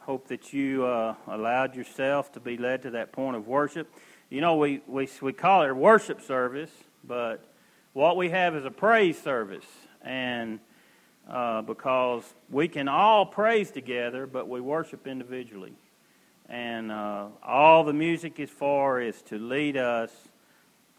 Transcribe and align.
Hope 0.00 0.26
that 0.26 0.52
you 0.52 0.84
uh, 0.84 1.14
allowed 1.28 1.76
yourself 1.76 2.32
to 2.32 2.40
be 2.40 2.56
led 2.56 2.82
to 2.82 2.90
that 2.90 3.12
point 3.12 3.36
of 3.36 3.46
worship. 3.46 3.88
You 4.30 4.40
know, 4.40 4.56
we, 4.56 4.80
we, 4.88 5.08
we 5.22 5.32
call 5.32 5.62
it 5.62 5.70
a 5.70 5.74
worship 5.76 6.20
service, 6.22 6.72
but 7.04 7.44
what 7.92 8.16
we 8.16 8.30
have 8.30 8.56
is 8.56 8.64
a 8.64 8.72
praise 8.72 9.22
service. 9.22 9.66
And 10.02 10.58
uh, 11.30 11.62
because 11.62 12.24
we 12.50 12.66
can 12.66 12.88
all 12.88 13.24
praise 13.24 13.70
together, 13.70 14.26
but 14.26 14.48
we 14.48 14.60
worship 14.60 15.06
individually. 15.06 15.74
And 16.48 16.90
uh, 16.90 17.28
all 17.44 17.84
the 17.84 17.92
music 17.92 18.40
is 18.40 18.50
for 18.50 19.00
is 19.00 19.22
to 19.26 19.38
lead 19.38 19.76
us 19.76 20.10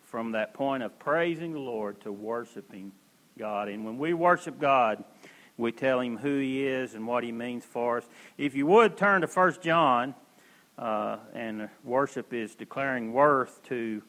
from 0.09 0.31
that 0.31 0.55
point 0.55 0.81
of 0.81 0.97
praising 0.97 1.53
the 1.53 1.59
Lord 1.59 2.01
to 2.01 2.11
worshiping 2.11 2.91
God. 3.37 3.69
And 3.69 3.85
when 3.85 3.99
we 3.99 4.13
worship 4.13 4.59
God, 4.59 5.03
we 5.55 5.71
tell 5.71 5.99
Him 5.99 6.17
who 6.17 6.39
He 6.39 6.65
is 6.65 6.95
and 6.95 7.05
what 7.05 7.23
He 7.23 7.31
means 7.31 7.63
for 7.63 7.99
us. 7.99 8.05
If 8.37 8.55
you 8.55 8.65
would 8.65 8.97
turn 8.97 9.21
to 9.21 9.27
1 9.27 9.57
John, 9.61 10.15
uh, 10.79 11.17
and 11.33 11.69
worship 11.83 12.33
is 12.33 12.55
declaring 12.55 13.13
worth 13.13 13.61
to, 13.65 14.01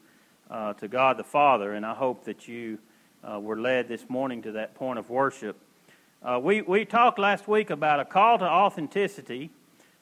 uh, 0.51 0.73
to 0.75 0.89
God 0.89 1.19
the 1.19 1.25
Father, 1.25 1.75
and 1.75 1.85
I 1.85 1.95
hope 1.95 2.25
that 2.25 2.49
you 2.49 2.79
uh, 3.23 3.39
were 3.39 3.59
led 3.59 3.89
this 3.89 4.09
morning 4.09 4.41
to 4.43 4.53
that 4.53 4.75
point 4.75 4.99
of 4.99 5.11
worship. 5.11 5.57
Uh, 6.23 6.41
we, 6.43 6.63
we 6.63 6.87
talked 6.87 7.19
last 7.19 7.47
week 7.47 7.69
about 7.69 8.01
a 8.01 8.05
call 8.07 8.39
to 8.39 8.45
authenticity, 8.45 9.51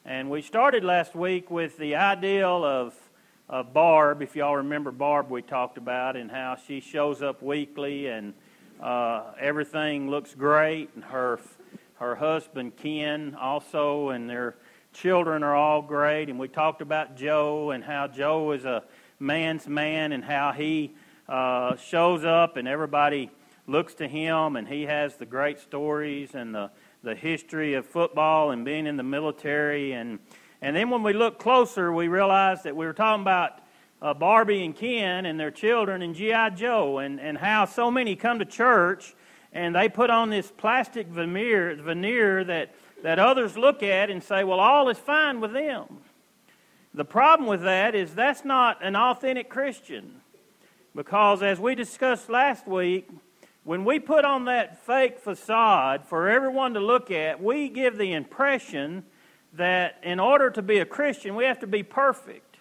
and 0.05 0.29
we 0.29 0.41
started 0.41 0.85
last 0.85 1.13
week 1.13 1.51
with 1.51 1.77
the 1.77 1.95
ideal 1.95 2.63
of 2.63 2.93
uh, 3.49 3.63
Barb, 3.63 4.21
if 4.21 4.35
y'all 4.35 4.57
remember 4.57 4.91
Barb, 4.91 5.29
we 5.29 5.41
talked 5.41 5.77
about, 5.77 6.15
and 6.15 6.29
how 6.29 6.55
she 6.67 6.79
shows 6.79 7.21
up 7.21 7.41
weekly 7.41 8.07
and 8.07 8.33
uh, 8.79 9.31
everything 9.39 10.09
looks 10.09 10.35
great. 10.35 10.89
And 10.93 11.03
her 11.03 11.39
her 11.95 12.15
husband 12.15 12.77
Ken 12.77 13.35
also, 13.35 14.09
and 14.09 14.29
their 14.29 14.55
children 14.93 15.43
are 15.43 15.55
all 15.55 15.81
great. 15.81 16.29
And 16.29 16.39
we 16.39 16.47
talked 16.47 16.81
about 16.81 17.17
Joe 17.17 17.71
and 17.71 17.83
how 17.83 18.07
Joe 18.07 18.51
is 18.51 18.65
a 18.65 18.83
man's 19.19 19.67
man 19.67 20.11
and 20.11 20.23
how 20.23 20.53
he 20.53 20.95
uh, 21.27 21.75
shows 21.75 22.23
up 22.23 22.55
and 22.55 22.67
everybody 22.67 23.29
looks 23.67 23.93
to 23.95 24.07
him 24.07 24.55
and 24.55 24.67
he 24.67 24.83
has 24.83 25.15
the 25.17 25.25
great 25.25 25.59
stories 25.59 26.33
and 26.33 26.55
the 26.55 26.71
the 27.01 27.15
history 27.15 27.75
of 27.75 27.85
football 27.85 28.51
and 28.51 28.65
being 28.65 28.85
in 28.85 28.97
the 28.97 29.03
military 29.03 29.93
and 29.93 30.19
and 30.61 30.75
then 30.75 30.89
when 30.89 31.03
we 31.03 31.13
look 31.13 31.39
closer, 31.39 31.91
we 31.91 32.07
realize 32.07 32.63
that 32.63 32.75
we 32.75 32.85
were 32.85 32.93
talking 32.93 33.21
about 33.21 33.61
uh, 34.01 34.13
Barbie 34.13 34.65
and 34.65 34.75
Ken 34.75 35.25
and 35.25 35.39
their 35.39 35.51
children 35.51 36.01
and 36.01 36.15
G.I. 36.15 36.51
Joe 36.51 36.99
and, 36.99 37.19
and 37.19 37.37
how 37.37 37.65
so 37.65 37.89
many 37.89 38.15
come 38.15 38.39
to 38.39 38.45
church 38.45 39.15
and 39.51 39.75
they 39.75 39.89
put 39.89 40.09
on 40.09 40.29
this 40.29 40.51
plastic 40.51 41.07
veneer, 41.07 41.75
veneer 41.75 42.43
that, 42.43 42.75
that 43.03 43.19
others 43.19 43.57
look 43.57 43.81
at 43.81 44.09
and 44.09 44.23
say, 44.23 44.43
well, 44.43 44.59
all 44.59 44.89
is 44.89 44.97
fine 44.97 45.39
with 45.39 45.53
them. 45.53 45.85
The 46.93 47.05
problem 47.05 47.47
with 47.47 47.61
that 47.63 47.95
is 47.95 48.13
that's 48.13 48.43
not 48.43 48.83
an 48.83 48.95
authentic 48.95 49.49
Christian. 49.49 50.21
Because 50.95 51.41
as 51.41 51.59
we 51.59 51.75
discussed 51.75 52.29
last 52.29 52.67
week, 52.67 53.09
when 53.63 53.85
we 53.85 53.99
put 53.99 54.25
on 54.25 54.45
that 54.45 54.85
fake 54.85 55.19
facade 55.19 56.05
for 56.05 56.29
everyone 56.29 56.73
to 56.73 56.79
look 56.79 57.11
at, 57.11 57.41
we 57.41 57.69
give 57.69 57.97
the 57.97 58.13
impression 58.13 59.03
that 59.53 59.97
in 60.03 60.19
order 60.19 60.49
to 60.51 60.61
be 60.61 60.79
a 60.79 60.85
Christian, 60.85 61.35
we 61.35 61.45
have 61.45 61.59
to 61.59 61.67
be 61.67 61.83
perfect. 61.83 62.57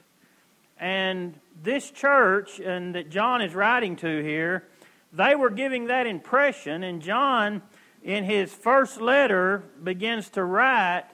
And 0.79 1.35
this 1.63 1.91
church, 1.91 2.61
and 2.61 2.95
that 2.95 3.11
John 3.11 3.43
is 3.43 3.55
writing 3.55 3.97
to 3.97 4.23
here, 4.23 4.65
they 5.13 5.35
were 5.35 5.51
giving 5.51 5.87
that 5.87 6.07
impression. 6.07 6.85
And 6.85 7.03
John, 7.03 7.63
in 8.03 8.25
his 8.25 8.53
first 8.53 9.01
letter, 9.01 9.65
begins 9.83 10.31
to 10.31 10.45
write 10.45 11.05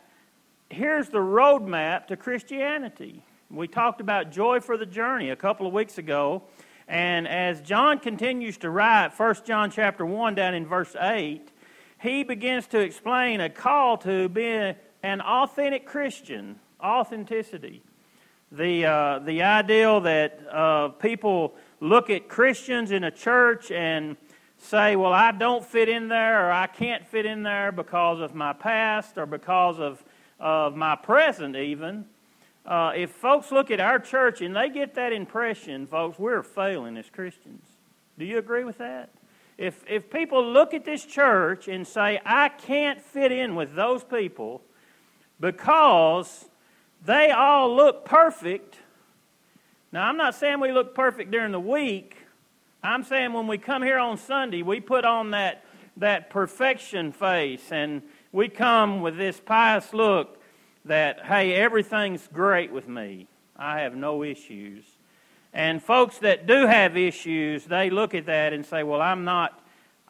here's 0.70 1.08
the 1.08 1.18
roadmap 1.18 2.06
to 2.08 2.17
Christianity. 2.17 3.23
We 3.51 3.68
talked 3.68 4.01
about 4.01 4.33
joy 4.33 4.61
for 4.61 4.77
the 4.77 4.86
journey 4.86 5.30
a 5.30 5.36
couple 5.36 5.67
of 5.67 5.73
weeks 5.73 5.98
ago. 5.98 6.42
And 6.89 7.29
as 7.29 7.61
John 7.61 7.98
continues 7.98 8.58
to 8.58 8.70
write, 8.70 9.18
1 9.18 9.35
John 9.46 9.70
chapter 9.70 10.05
1 10.05 10.35
down 10.35 10.55
in 10.55 10.67
verse 10.67 10.95
8, 10.98 11.48
he 12.01 12.24
begins 12.24 12.67
to 12.68 12.80
explain 12.80 13.41
a 13.41 13.48
call 13.48 13.96
to 13.98 14.29
be 14.29 14.74
an 15.05 15.20
authentic 15.20 15.85
Christian, 15.85 16.59
authenticity. 16.83 17.83
The, 18.51 18.87
uh, 18.87 19.19
the 19.19 19.42
ideal 19.42 20.01
that 20.01 20.41
uh, 20.51 20.89
people 20.89 21.55
look 21.79 22.09
at 22.09 22.31
Christians 22.31 22.91
in 22.91 23.05
a 23.05 23.11
church 23.11 23.70
and 23.70 24.17
say, 24.57 24.97
well, 24.97 25.13
I 25.13 25.33
don't 25.33 25.63
fit 25.63 25.91
in 25.91 26.09
there 26.09 26.48
or 26.48 26.53
I 26.53 26.67
can't 26.69 27.07
fit 27.07 27.27
in 27.27 27.42
there 27.42 27.70
because 27.70 28.20
of 28.20 28.35
my 28.35 28.55
past 28.55 29.19
or 29.19 29.27
because 29.27 29.79
of, 29.79 30.03
of 30.41 30.75
my 30.75 30.97
present, 30.97 31.55
even. 31.55 32.07
Uh, 32.65 32.92
if 32.97 33.11
folks 33.11 33.53
look 33.53 33.71
at 33.71 33.81
our 33.81 33.98
church 33.98 34.41
and 34.41 34.57
they 34.57 34.71
get 34.71 34.95
that 34.95 35.13
impression, 35.13 35.86
folks, 35.86 36.19
we're 36.19 36.42
failing 36.42 36.97
as 36.97 37.11
Christians. 37.11 37.67
Do 38.19 38.25
you 38.25 38.39
agree 38.39 38.65
with 38.65 38.79
that? 38.79 39.11
If, 39.59 39.85
if 39.86 40.09
people 40.09 40.51
look 40.51 40.73
at 40.73 40.86
this 40.86 41.05
church 41.05 41.69
and 41.69 41.86
say, 41.86 42.23
I 42.25 42.48
can't 42.48 43.03
fit 43.03 43.33
in 43.33 43.55
with 43.55 43.75
those 43.75 44.03
people, 44.03 44.63
because 45.44 46.46
they 47.05 47.30
all 47.30 47.77
look 47.77 48.06
perfect. 48.06 48.78
Now, 49.92 50.08
I'm 50.08 50.16
not 50.16 50.34
saying 50.34 50.58
we 50.58 50.72
look 50.72 50.94
perfect 50.94 51.30
during 51.30 51.52
the 51.52 51.60
week. 51.60 52.16
I'm 52.82 53.05
saying 53.05 53.34
when 53.34 53.46
we 53.46 53.58
come 53.58 53.82
here 53.82 53.98
on 53.98 54.16
Sunday, 54.16 54.62
we 54.62 54.80
put 54.80 55.05
on 55.05 55.32
that, 55.32 55.62
that 55.98 56.30
perfection 56.30 57.12
face 57.12 57.70
and 57.70 58.00
we 58.32 58.48
come 58.48 59.02
with 59.02 59.18
this 59.18 59.38
pious 59.38 59.92
look 59.92 60.40
that, 60.86 61.27
hey, 61.27 61.52
everything's 61.55 62.26
great 62.32 62.72
with 62.72 62.88
me. 62.88 63.26
I 63.55 63.80
have 63.80 63.94
no 63.94 64.22
issues. 64.22 64.84
And 65.52 65.82
folks 65.82 66.16
that 66.20 66.46
do 66.46 66.66
have 66.66 66.96
issues, 66.96 67.66
they 67.66 67.90
look 67.90 68.14
at 68.14 68.24
that 68.26 68.55
and 68.55 68.64
say, 68.64 68.82
well, 68.82 69.02
I'm 69.02 69.24
not 69.24 69.62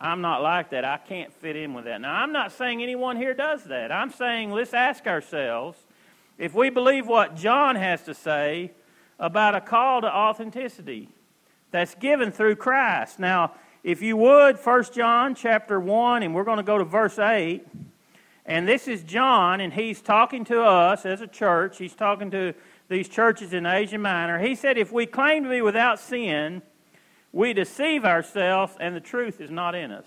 I'm 0.04 0.20
not 0.20 0.42
like 0.42 0.68
that. 0.70 0.84
I 0.84 0.98
can't 0.98 1.32
fit 1.32 1.56
in 1.56 1.72
with 1.72 1.86
that. 1.86 1.98
Now, 1.98 2.14
I'm 2.14 2.30
not 2.30 2.52
saying 2.52 2.82
anyone 2.82 3.16
here 3.16 3.32
does 3.32 3.64
that. 3.64 3.90
I'm 3.90 4.10
saying 4.10 4.50
let's 4.50 4.74
ask 4.74 5.06
ourselves 5.06 5.78
if 6.36 6.52
we 6.52 6.68
believe 6.68 7.06
what 7.06 7.36
John 7.36 7.74
has 7.76 8.02
to 8.02 8.12
say 8.12 8.72
about 9.18 9.54
a 9.54 9.62
call 9.62 10.02
to 10.02 10.14
authenticity 10.14 11.08
that's 11.70 11.94
given 11.94 12.30
through 12.32 12.56
Christ. 12.56 13.18
Now, 13.18 13.52
if 13.82 14.02
you 14.02 14.18
would, 14.18 14.58
1 14.58 14.84
John 14.92 15.34
chapter 15.34 15.80
1, 15.80 16.22
and 16.22 16.34
we're 16.34 16.44
going 16.44 16.58
to 16.58 16.62
go 16.62 16.76
to 16.76 16.84
verse 16.84 17.18
8. 17.18 17.66
And 18.44 18.68
this 18.68 18.86
is 18.86 19.02
John, 19.04 19.62
and 19.62 19.72
he's 19.72 20.02
talking 20.02 20.44
to 20.44 20.62
us 20.62 21.06
as 21.06 21.22
a 21.22 21.26
church. 21.26 21.78
He's 21.78 21.94
talking 21.94 22.30
to 22.32 22.52
these 22.90 23.08
churches 23.08 23.54
in 23.54 23.64
Asia 23.64 23.96
Minor. 23.96 24.38
He 24.38 24.54
said, 24.54 24.76
If 24.76 24.92
we 24.92 25.06
claim 25.06 25.44
to 25.44 25.48
be 25.48 25.62
without 25.62 25.98
sin, 25.98 26.60
we 27.34 27.52
deceive 27.52 28.04
ourselves 28.04 28.76
and 28.78 28.94
the 28.94 29.00
truth 29.00 29.40
is 29.40 29.50
not 29.50 29.74
in 29.74 29.90
us. 29.90 30.06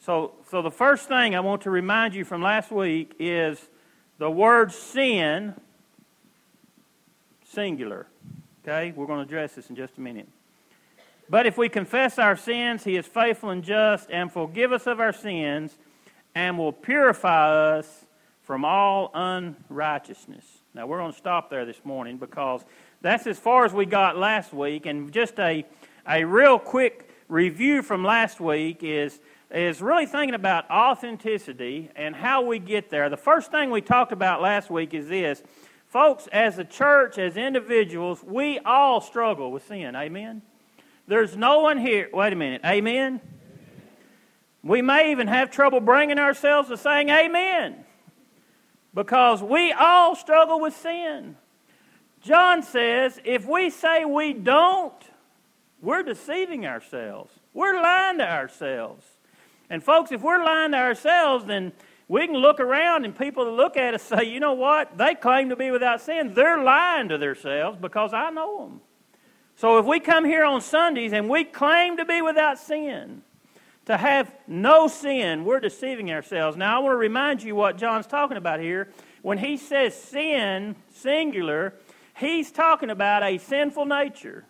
So, 0.00 0.32
so 0.50 0.62
the 0.62 0.70
first 0.70 1.08
thing 1.08 1.34
I 1.34 1.40
want 1.40 1.62
to 1.62 1.70
remind 1.70 2.14
you 2.14 2.24
from 2.24 2.40
last 2.40 2.72
week 2.72 3.14
is 3.18 3.60
the 4.18 4.30
word 4.30 4.72
sin, 4.72 5.54
singular. 7.46 8.06
Okay? 8.64 8.94
We're 8.96 9.06
going 9.06 9.18
to 9.18 9.24
address 9.24 9.54
this 9.54 9.68
in 9.68 9.76
just 9.76 9.98
a 9.98 10.00
minute. 10.00 10.26
But 11.28 11.46
if 11.46 11.58
we 11.58 11.68
confess 11.68 12.18
our 12.18 12.34
sins, 12.34 12.82
he 12.82 12.96
is 12.96 13.06
faithful 13.06 13.50
and 13.50 13.62
just 13.62 14.10
and 14.10 14.32
forgive 14.32 14.72
us 14.72 14.86
of 14.86 15.00
our 15.00 15.12
sins 15.12 15.76
and 16.34 16.56
will 16.56 16.72
purify 16.72 17.76
us 17.76 18.06
from 18.42 18.64
all 18.64 19.10
unrighteousness. 19.12 20.46
Now, 20.74 20.86
we're 20.86 20.98
going 20.98 21.12
to 21.12 21.18
stop 21.18 21.50
there 21.50 21.66
this 21.66 21.84
morning 21.84 22.16
because 22.16 22.64
that's 23.02 23.26
as 23.26 23.38
far 23.38 23.66
as 23.66 23.74
we 23.74 23.84
got 23.84 24.16
last 24.16 24.54
week. 24.54 24.86
And 24.86 25.12
just 25.12 25.38
a 25.38 25.64
a 26.08 26.24
real 26.24 26.58
quick 26.58 27.08
review 27.28 27.82
from 27.82 28.04
last 28.04 28.40
week 28.40 28.82
is, 28.82 29.20
is 29.50 29.80
really 29.80 30.06
thinking 30.06 30.34
about 30.34 30.70
authenticity 30.70 31.90
and 31.96 32.14
how 32.14 32.42
we 32.42 32.58
get 32.58 32.90
there. 32.90 33.08
The 33.08 33.16
first 33.16 33.50
thing 33.50 33.70
we 33.70 33.80
talked 33.80 34.12
about 34.12 34.42
last 34.42 34.70
week 34.70 34.94
is 34.94 35.08
this. 35.08 35.42
Folks, 35.86 36.28
as 36.32 36.58
a 36.58 36.64
church, 36.64 37.18
as 37.18 37.36
individuals, 37.36 38.22
we 38.24 38.58
all 38.60 39.00
struggle 39.00 39.50
with 39.50 39.66
sin. 39.66 39.96
Amen? 39.96 40.42
There's 41.06 41.36
no 41.36 41.60
one 41.60 41.78
here. 41.78 42.08
Wait 42.12 42.32
a 42.32 42.36
minute. 42.36 42.60
Amen? 42.64 43.20
We 44.62 44.82
may 44.82 45.10
even 45.10 45.26
have 45.26 45.50
trouble 45.50 45.80
bringing 45.80 46.18
ourselves 46.18 46.68
to 46.68 46.76
saying 46.76 47.08
amen 47.08 47.84
because 48.94 49.42
we 49.42 49.72
all 49.72 50.14
struggle 50.14 50.60
with 50.60 50.76
sin. 50.76 51.36
John 52.20 52.62
says 52.62 53.18
if 53.24 53.46
we 53.46 53.70
say 53.70 54.04
we 54.04 54.34
don't, 54.34 54.92
we're 55.82 56.02
deceiving 56.02 56.66
ourselves. 56.66 57.32
We're 57.54 57.80
lying 57.80 58.18
to 58.18 58.30
ourselves. 58.30 59.06
And, 59.68 59.82
folks, 59.82 60.12
if 60.12 60.20
we're 60.22 60.44
lying 60.44 60.72
to 60.72 60.78
ourselves, 60.78 61.44
then 61.44 61.72
we 62.08 62.26
can 62.26 62.36
look 62.36 62.58
around 62.58 63.04
and 63.04 63.16
people 63.16 63.44
that 63.44 63.52
look 63.52 63.76
at 63.76 63.94
us 63.94 64.02
say, 64.02 64.24
you 64.24 64.40
know 64.40 64.54
what? 64.54 64.98
They 64.98 65.14
claim 65.14 65.50
to 65.50 65.56
be 65.56 65.70
without 65.70 66.00
sin. 66.00 66.34
They're 66.34 66.62
lying 66.62 67.08
to 67.08 67.18
themselves 67.18 67.78
because 67.80 68.12
I 68.12 68.30
know 68.30 68.64
them. 68.64 68.80
So 69.54 69.78
if 69.78 69.86
we 69.86 70.00
come 70.00 70.24
here 70.24 70.44
on 70.44 70.60
Sundays 70.60 71.12
and 71.12 71.28
we 71.28 71.44
claim 71.44 71.98
to 71.98 72.04
be 72.04 72.20
without 72.22 72.58
sin, 72.58 73.22
to 73.86 73.96
have 73.96 74.34
no 74.46 74.88
sin, 74.88 75.44
we're 75.44 75.60
deceiving 75.60 76.10
ourselves. 76.10 76.56
Now, 76.56 76.76
I 76.76 76.78
want 76.80 76.92
to 76.92 76.96
remind 76.96 77.42
you 77.42 77.54
what 77.54 77.76
John's 77.76 78.06
talking 78.06 78.36
about 78.36 78.60
here. 78.60 78.88
When 79.22 79.38
he 79.38 79.56
says 79.56 79.94
sin, 79.94 80.76
singular, 80.92 81.74
he's 82.16 82.50
talking 82.50 82.90
about 82.90 83.22
a 83.22 83.38
sinful 83.38 83.86
nature. 83.86 84.44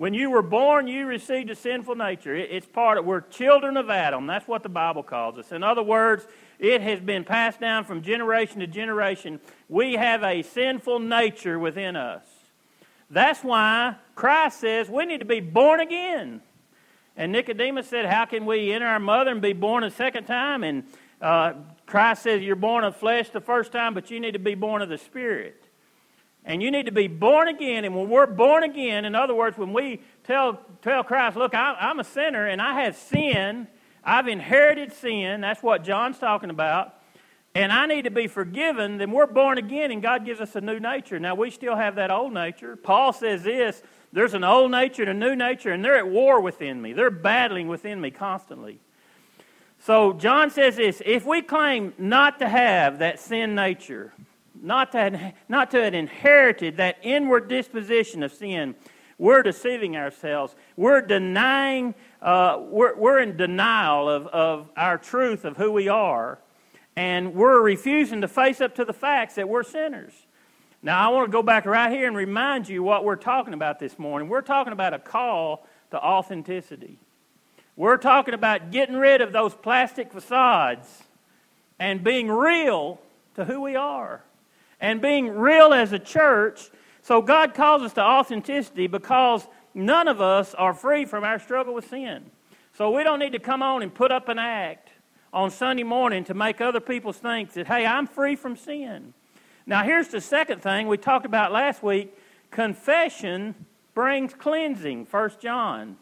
When 0.00 0.14
you 0.14 0.30
were 0.30 0.40
born, 0.40 0.86
you 0.86 1.04
received 1.04 1.50
a 1.50 1.54
sinful 1.54 1.94
nature. 1.94 2.34
It's 2.34 2.64
part 2.64 2.96
of, 2.96 3.04
we're 3.04 3.20
children 3.20 3.76
of 3.76 3.90
Adam. 3.90 4.26
That's 4.26 4.48
what 4.48 4.62
the 4.62 4.70
Bible 4.70 5.02
calls 5.02 5.36
us. 5.36 5.52
In 5.52 5.62
other 5.62 5.82
words, 5.82 6.26
it 6.58 6.80
has 6.80 7.00
been 7.00 7.22
passed 7.22 7.60
down 7.60 7.84
from 7.84 8.00
generation 8.00 8.60
to 8.60 8.66
generation. 8.66 9.40
We 9.68 9.96
have 9.96 10.24
a 10.24 10.40
sinful 10.40 11.00
nature 11.00 11.58
within 11.58 11.96
us. 11.96 12.24
That's 13.10 13.44
why 13.44 13.96
Christ 14.14 14.60
says 14.60 14.88
we 14.88 15.04
need 15.04 15.18
to 15.18 15.26
be 15.26 15.40
born 15.40 15.80
again. 15.80 16.40
And 17.14 17.30
Nicodemus 17.30 17.86
said, 17.86 18.06
How 18.06 18.24
can 18.24 18.46
we 18.46 18.72
enter 18.72 18.86
our 18.86 19.00
mother 19.00 19.32
and 19.32 19.42
be 19.42 19.52
born 19.52 19.84
a 19.84 19.90
second 19.90 20.24
time? 20.24 20.64
And 20.64 20.84
uh, 21.20 21.52
Christ 21.84 22.22
says, 22.22 22.40
You're 22.40 22.56
born 22.56 22.84
of 22.84 22.96
flesh 22.96 23.28
the 23.28 23.42
first 23.42 23.70
time, 23.70 23.92
but 23.92 24.10
you 24.10 24.18
need 24.18 24.32
to 24.32 24.38
be 24.38 24.54
born 24.54 24.80
of 24.80 24.88
the 24.88 24.96
Spirit. 24.96 25.62
And 26.44 26.62
you 26.62 26.70
need 26.70 26.86
to 26.86 26.92
be 26.92 27.06
born 27.06 27.48
again. 27.48 27.84
And 27.84 27.94
when 27.94 28.08
we're 28.08 28.26
born 28.26 28.62
again, 28.62 29.04
in 29.04 29.14
other 29.14 29.34
words, 29.34 29.58
when 29.58 29.72
we 29.72 30.00
tell, 30.24 30.60
tell 30.82 31.04
Christ, 31.04 31.36
Look, 31.36 31.54
I, 31.54 31.76
I'm 31.78 32.00
a 32.00 32.04
sinner 32.04 32.46
and 32.46 32.60
I 32.62 32.82
have 32.82 32.96
sin, 32.96 33.68
I've 34.02 34.28
inherited 34.28 34.92
sin, 34.92 35.42
that's 35.42 35.62
what 35.62 35.84
John's 35.84 36.18
talking 36.18 36.50
about 36.50 36.94
and 37.54 37.72
I 37.72 37.86
need 37.86 38.02
to 38.02 38.10
be 38.10 38.28
forgiven, 38.28 38.98
then 38.98 39.10
we're 39.10 39.26
born 39.26 39.58
again 39.58 39.90
and 39.90 40.00
God 40.00 40.24
gives 40.24 40.40
us 40.40 40.54
a 40.54 40.60
new 40.60 40.78
nature. 40.78 41.18
Now, 41.18 41.34
we 41.34 41.50
still 41.50 41.74
have 41.74 41.96
that 41.96 42.10
old 42.10 42.32
nature. 42.32 42.76
Paul 42.76 43.12
says 43.12 43.42
this 43.42 43.82
there's 44.12 44.34
an 44.34 44.44
old 44.44 44.70
nature 44.70 45.02
and 45.02 45.10
a 45.10 45.28
new 45.28 45.36
nature, 45.36 45.70
and 45.70 45.84
they're 45.84 45.96
at 45.96 46.08
war 46.08 46.40
within 46.40 46.80
me. 46.80 46.92
They're 46.92 47.10
battling 47.10 47.68
within 47.68 48.00
me 48.00 48.10
constantly. 48.10 48.80
So, 49.80 50.12
John 50.12 50.50
says 50.50 50.76
this 50.76 51.02
if 51.04 51.24
we 51.24 51.42
claim 51.42 51.92
not 51.98 52.38
to 52.38 52.48
have 52.48 53.00
that 53.00 53.18
sin 53.18 53.54
nature, 53.54 54.12
not 54.62 54.92
to, 54.92 55.32
not 55.48 55.70
to 55.72 55.82
have 55.82 55.94
inherited 55.94 56.76
that 56.76 56.98
inward 57.02 57.48
disposition 57.48 58.22
of 58.22 58.32
sin, 58.32 58.74
we're 59.18 59.42
deceiving 59.42 59.96
ourselves. 59.96 60.54
We're 60.76 61.02
denying, 61.02 61.94
uh, 62.22 62.58
we're, 62.60 62.96
we're 62.96 63.20
in 63.20 63.36
denial 63.36 64.08
of, 64.08 64.26
of 64.28 64.70
our 64.76 64.96
truth 64.96 65.44
of 65.44 65.56
who 65.56 65.70
we 65.70 65.88
are 65.88 66.38
and 66.96 67.34
we're 67.34 67.60
refusing 67.60 68.20
to 68.20 68.28
face 68.28 68.60
up 68.60 68.74
to 68.74 68.84
the 68.84 68.92
facts 68.92 69.36
that 69.36 69.48
we're 69.48 69.62
sinners. 69.62 70.12
Now, 70.82 71.06
I 71.06 71.12
want 71.12 71.28
to 71.28 71.32
go 71.32 71.42
back 71.42 71.66
right 71.66 71.90
here 71.90 72.06
and 72.06 72.16
remind 72.16 72.68
you 72.68 72.82
what 72.82 73.04
we're 73.04 73.16
talking 73.16 73.54
about 73.54 73.78
this 73.78 73.98
morning. 73.98 74.28
We're 74.28 74.40
talking 74.40 74.72
about 74.72 74.94
a 74.94 74.98
call 74.98 75.66
to 75.90 75.98
authenticity. 75.98 76.98
We're 77.76 77.96
talking 77.96 78.34
about 78.34 78.70
getting 78.70 78.96
rid 78.96 79.20
of 79.20 79.32
those 79.32 79.54
plastic 79.54 80.12
facades 80.12 81.04
and 81.78 82.02
being 82.02 82.30
real 82.30 83.00
to 83.36 83.44
who 83.44 83.60
we 83.60 83.76
are 83.76 84.22
and 84.80 85.00
being 85.00 85.28
real 85.28 85.72
as 85.72 85.92
a 85.92 85.98
church. 85.98 86.70
So, 87.02 87.22
God 87.22 87.54
calls 87.54 87.82
us 87.82 87.92
to 87.94 88.02
authenticity 88.02 88.86
because 88.86 89.46
none 89.74 90.08
of 90.08 90.20
us 90.20 90.54
are 90.54 90.74
free 90.74 91.04
from 91.04 91.24
our 91.24 91.38
struggle 91.38 91.74
with 91.74 91.88
sin. 91.88 92.30
So, 92.76 92.90
we 92.90 93.04
don't 93.04 93.18
need 93.18 93.32
to 93.32 93.38
come 93.38 93.62
on 93.62 93.82
and 93.82 93.94
put 93.94 94.12
up 94.12 94.28
an 94.28 94.38
act 94.38 94.90
on 95.32 95.50
Sunday 95.50 95.82
morning 95.82 96.24
to 96.24 96.34
make 96.34 96.60
other 96.60 96.80
people 96.80 97.12
think 97.12 97.52
that, 97.52 97.66
hey, 97.66 97.86
I'm 97.86 98.06
free 98.06 98.36
from 98.36 98.56
sin. 98.56 99.14
Now, 99.66 99.84
here's 99.84 100.08
the 100.08 100.20
second 100.20 100.62
thing 100.62 100.88
we 100.88 100.96
talked 100.96 101.26
about 101.26 101.52
last 101.52 101.82
week 101.82 102.14
confession 102.50 103.54
brings 103.94 104.34
cleansing. 104.34 105.06
1 105.10 105.30
John 105.40 105.96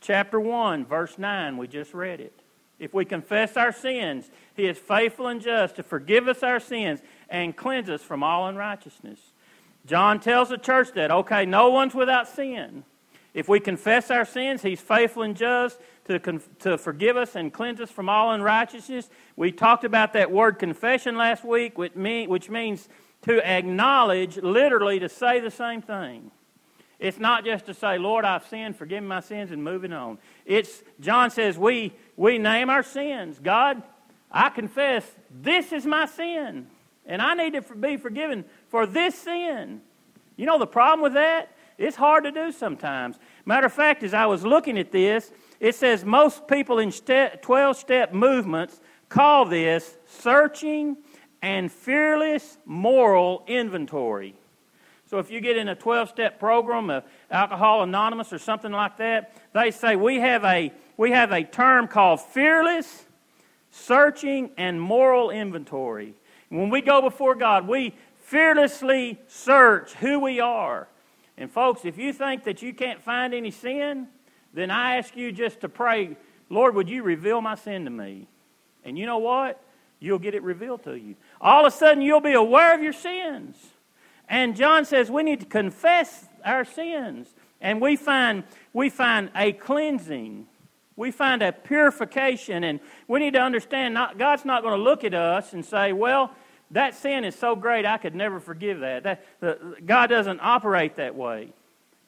chapter 0.00 0.38
1, 0.38 0.84
verse 0.84 1.16
9, 1.16 1.56
we 1.56 1.66
just 1.66 1.94
read 1.94 2.20
it. 2.20 2.38
If 2.78 2.92
we 2.92 3.04
confess 3.04 3.56
our 3.56 3.72
sins, 3.72 4.30
he 4.54 4.66
is 4.66 4.76
faithful 4.76 5.28
and 5.28 5.40
just 5.40 5.76
to 5.76 5.82
forgive 5.82 6.28
us 6.28 6.42
our 6.42 6.60
sins 6.60 7.00
and 7.28 7.56
cleanse 7.56 7.90
us 7.90 8.02
from 8.02 8.22
all 8.22 8.46
unrighteousness. 8.48 9.20
John 9.86 10.20
tells 10.20 10.48
the 10.48 10.58
church 10.58 10.92
that, 10.94 11.10
okay, 11.10 11.44
no 11.44 11.70
one's 11.70 11.94
without 11.94 12.28
sin. 12.28 12.84
If 13.34 13.48
we 13.48 13.60
confess 13.60 14.10
our 14.10 14.24
sins, 14.24 14.62
he's 14.62 14.80
faithful 14.80 15.24
and 15.24 15.36
just 15.36 15.78
to, 16.06 16.18
to 16.60 16.78
forgive 16.78 17.16
us 17.16 17.34
and 17.34 17.52
cleanse 17.52 17.80
us 17.80 17.90
from 17.90 18.08
all 18.08 18.32
unrighteousness. 18.32 19.10
We 19.36 19.50
talked 19.50 19.84
about 19.84 20.12
that 20.12 20.30
word 20.30 20.58
confession 20.58 21.16
last 21.16 21.44
week, 21.44 21.76
which, 21.76 21.96
mean, 21.96 22.28
which 22.28 22.48
means 22.48 22.88
to 23.22 23.44
acknowledge, 23.44 24.36
literally 24.36 25.00
to 25.00 25.08
say 25.08 25.40
the 25.40 25.50
same 25.50 25.82
thing. 25.82 26.30
It's 27.00 27.18
not 27.18 27.44
just 27.44 27.66
to 27.66 27.74
say, 27.74 27.98
Lord, 27.98 28.24
I've 28.24 28.46
sinned, 28.46 28.76
forgive 28.76 29.02
my 29.02 29.20
sins, 29.20 29.50
and 29.50 29.64
moving 29.64 29.92
on. 29.92 30.18
It's, 30.46 30.82
John 31.00 31.30
says, 31.30 31.58
we, 31.58 31.92
we 32.16 32.38
name 32.38 32.70
our 32.70 32.82
sins. 32.82 33.40
God, 33.42 33.82
I 34.30 34.48
confess 34.50 35.04
this 35.30 35.72
is 35.72 35.84
my 35.84 36.06
sin, 36.06 36.68
and 37.06 37.20
I 37.20 37.34
need 37.34 37.54
to 37.54 37.62
be 37.74 37.96
forgiven 37.96 38.44
for 38.68 38.86
this 38.86 39.14
sin. 39.14 39.80
You 40.36 40.46
know 40.46 40.58
the 40.58 40.66
problem 40.66 41.02
with 41.02 41.14
that? 41.14 41.50
It's 41.76 41.96
hard 41.96 42.24
to 42.24 42.30
do 42.30 42.52
sometimes. 42.52 43.18
Matter 43.44 43.66
of 43.66 43.72
fact, 43.72 44.02
as 44.02 44.14
I 44.14 44.26
was 44.26 44.44
looking 44.44 44.78
at 44.78 44.92
this, 44.92 45.32
it 45.60 45.74
says 45.74 46.04
most 46.04 46.46
people 46.46 46.78
in 46.78 46.92
12 46.92 47.76
step 47.76 48.12
movements 48.12 48.80
call 49.08 49.44
this 49.44 49.96
searching 50.06 50.96
and 51.42 51.70
fearless 51.70 52.58
moral 52.64 53.44
inventory. 53.46 54.34
So 55.06 55.18
if 55.18 55.30
you 55.30 55.40
get 55.40 55.56
in 55.56 55.68
a 55.68 55.74
12 55.74 56.08
step 56.08 56.40
program, 56.40 56.90
of 56.90 57.04
Alcohol 57.30 57.82
Anonymous 57.82 58.32
or 58.32 58.38
something 58.38 58.72
like 58.72 58.96
that, 58.96 59.34
they 59.52 59.70
say 59.70 59.96
we 59.96 60.16
have 60.16 60.44
a, 60.44 60.72
we 60.96 61.10
have 61.10 61.32
a 61.32 61.44
term 61.44 61.86
called 61.86 62.20
fearless, 62.20 63.04
searching, 63.70 64.50
and 64.56 64.80
moral 64.80 65.30
inventory. 65.30 66.14
When 66.48 66.70
we 66.70 66.80
go 66.80 67.02
before 67.02 67.34
God, 67.34 67.66
we 67.66 67.94
fearlessly 68.18 69.20
search 69.26 69.92
who 69.94 70.18
we 70.18 70.40
are. 70.40 70.88
And 71.36 71.50
folks, 71.50 71.84
if 71.84 71.98
you 71.98 72.12
think 72.12 72.44
that 72.44 72.62
you 72.62 72.72
can't 72.72 73.02
find 73.02 73.34
any 73.34 73.50
sin, 73.50 74.08
then 74.52 74.70
I 74.70 74.96
ask 74.96 75.16
you 75.16 75.32
just 75.32 75.60
to 75.62 75.68
pray, 75.68 76.16
Lord, 76.48 76.74
would 76.74 76.88
you 76.88 77.02
reveal 77.02 77.40
my 77.40 77.54
sin 77.56 77.84
to 77.84 77.90
me? 77.90 78.28
And 78.84 78.98
you 78.98 79.06
know 79.06 79.18
what? 79.18 79.60
You'll 79.98 80.18
get 80.18 80.34
it 80.34 80.42
revealed 80.42 80.84
to 80.84 80.94
you. 80.94 81.16
All 81.40 81.64
of 81.64 81.72
a 81.72 81.76
sudden, 81.76 82.02
you'll 82.02 82.20
be 82.20 82.34
aware 82.34 82.74
of 82.74 82.82
your 82.82 82.92
sins. 82.92 83.56
And 84.28 84.54
John 84.56 84.84
says 84.84 85.10
we 85.10 85.22
need 85.22 85.40
to 85.40 85.46
confess 85.46 86.26
our 86.44 86.64
sins. 86.64 87.34
And 87.60 87.80
we 87.80 87.96
find, 87.96 88.44
we 88.72 88.90
find 88.90 89.30
a 89.34 89.52
cleansing. 89.52 90.46
We 90.96 91.10
find 91.10 91.42
a 91.42 91.52
purification. 91.52 92.64
And 92.64 92.80
we 93.08 93.20
need 93.20 93.34
to 93.34 93.40
understand 93.40 93.94
not, 93.94 94.18
God's 94.18 94.44
not 94.44 94.62
going 94.62 94.76
to 94.76 94.82
look 94.82 95.04
at 95.04 95.14
us 95.14 95.52
and 95.52 95.64
say, 95.64 95.92
well, 95.92 96.32
that 96.70 96.94
sin 96.94 97.24
is 97.24 97.34
so 97.34 97.56
great 97.56 97.84
I 97.84 97.98
could 97.98 98.14
never 98.14 98.40
forgive 98.40 98.80
that. 98.80 99.02
that 99.04 99.24
the, 99.40 99.76
God 99.84 100.08
doesn't 100.08 100.40
operate 100.40 100.96
that 100.96 101.14
way. 101.14 101.52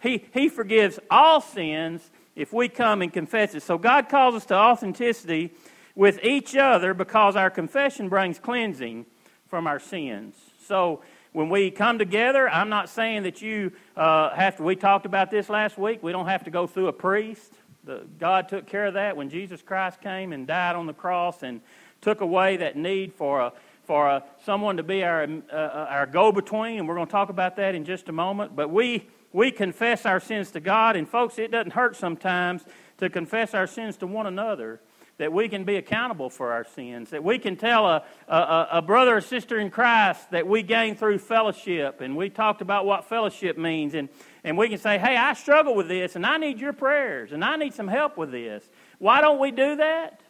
He, 0.01 0.25
he 0.33 0.49
forgives 0.49 0.99
all 1.11 1.41
sins 1.41 2.11
if 2.35 2.53
we 2.53 2.69
come 2.69 3.03
and 3.03 3.13
confess 3.13 3.55
it. 3.55 3.63
So 3.63 3.79
God 3.79 4.09
calls 4.09 4.35
us 4.35 4.45
to 4.47 4.55
authenticity 4.55 5.53
with 5.95 6.23
each 6.23 6.55
other 6.55 6.95
because 6.95 7.35
our 7.35 7.51
confession 7.51 8.09
brings 8.09 8.39
cleansing 8.39 9.07
from 9.49 9.67
our 9.67 9.79
sins. 9.79 10.35
So 10.67 11.03
when 11.33 11.49
we 11.49 11.71
come 11.71 11.99
together, 11.99 12.49
I'm 12.49 12.69
not 12.69 12.89
saying 12.89 13.23
that 13.25 13.41
you 13.43 13.73
uh, 13.97 14.35
have 14.35 14.57
to, 14.57 14.63
we 14.63 14.77
talked 14.77 15.07
about 15.07 15.31
this 15.31 15.49
last 15.49 15.79
week, 15.79 16.03
we 16.03 16.13
don't 16.13 16.27
have 16.27 16.45
to 16.45 16.51
go 16.51 16.67
through 16.67 16.89
a 16.89 16.93
priest. 16.93 17.53
The, 17.87 18.03
God 18.19 18.49
took 18.49 18.67
care 18.67 18.87
of 18.87 18.95
that 18.95 19.17
when 19.17 19.31
Jesus 19.31 19.63
Christ 19.63 20.01
came 20.01 20.33
and 20.33 20.47
died 20.47 20.77
on 20.77 20.87
the 20.87 20.93
cross 20.93 21.43
and 21.43 21.61
took 22.01 22.21
away 22.21 22.59
that 22.59 22.77
need 22.77 23.15
for 23.15 23.41
a 23.41 23.53
for 23.85 24.09
a, 24.09 24.25
someone 24.45 24.79
to 24.79 24.83
be 24.83 25.05
our, 25.05 25.29
uh, 25.53 25.57
our 25.89 26.07
go 26.07 26.33
between, 26.33 26.81
and 26.81 26.89
we're 26.89 26.97
going 26.97 27.07
to 27.07 27.13
talk 27.13 27.29
about 27.29 27.55
that 27.55 27.77
in 27.77 27.85
just 27.85 28.09
a 28.09 28.13
moment. 28.13 28.57
But 28.57 28.69
we 28.69 29.07
we 29.33 29.51
confess 29.51 30.07
our 30.07 30.19
sins 30.19 30.51
to 30.53 30.61
God. 30.61 30.97
And 30.97 31.09
folks, 31.09 31.39
it 31.39 31.51
doesn't 31.51 31.73
hurt 31.73 31.95
sometimes 31.95 32.65
to 32.99 33.11
confess 33.11 33.55
our 33.55 33.67
sins 33.67 33.97
to 33.99 34.07
one 34.07 34.27
another. 34.27 34.81
That 35.19 35.33
we 35.33 35.49
can 35.49 35.65
be 35.65 35.77
accountable 35.77 36.29
for 36.29 36.53
our 36.53 36.65
sins. 36.65 37.11
That 37.11 37.25
we 37.25 37.39
can 37.39 37.57
tell 37.57 37.87
a, 37.87 38.05
a, 38.29 38.69
a 38.73 38.83
brother 38.83 39.17
or 39.17 39.21
sister 39.23 39.59
in 39.59 39.71
Christ 39.71 40.31
that 40.31 40.47
we 40.47 40.63
gain 40.63 40.95
through 40.95 41.19
fellowship. 41.19 42.03
And 42.03 42.17
we 42.17 42.29
talked 42.29 42.61
about 42.61 42.85
what 42.85 43.07
fellowship 43.07 43.57
means. 43.57 43.95
And, 43.95 44.11
and 44.45 44.59
we 44.59 44.69
can 44.69 44.79
say, 44.79 44.99
hey, 44.99 45.17
I 45.17 45.33
struggle 45.33 45.75
with 45.75 45.89
this, 45.89 46.17
and 46.17 46.27
I 46.27 46.37
need 46.37 46.61
your 46.61 46.75
prayers, 46.75 47.33
and 47.33 47.43
I 47.43 47.57
need 47.57 47.73
some 47.73 47.89
help 47.89 48.19
with 48.19 48.31
this. 48.31 48.63
Why 48.99 49.21
don't 49.23 49.39
we 49.39 49.51
do 49.51 49.77
that? 49.77 50.21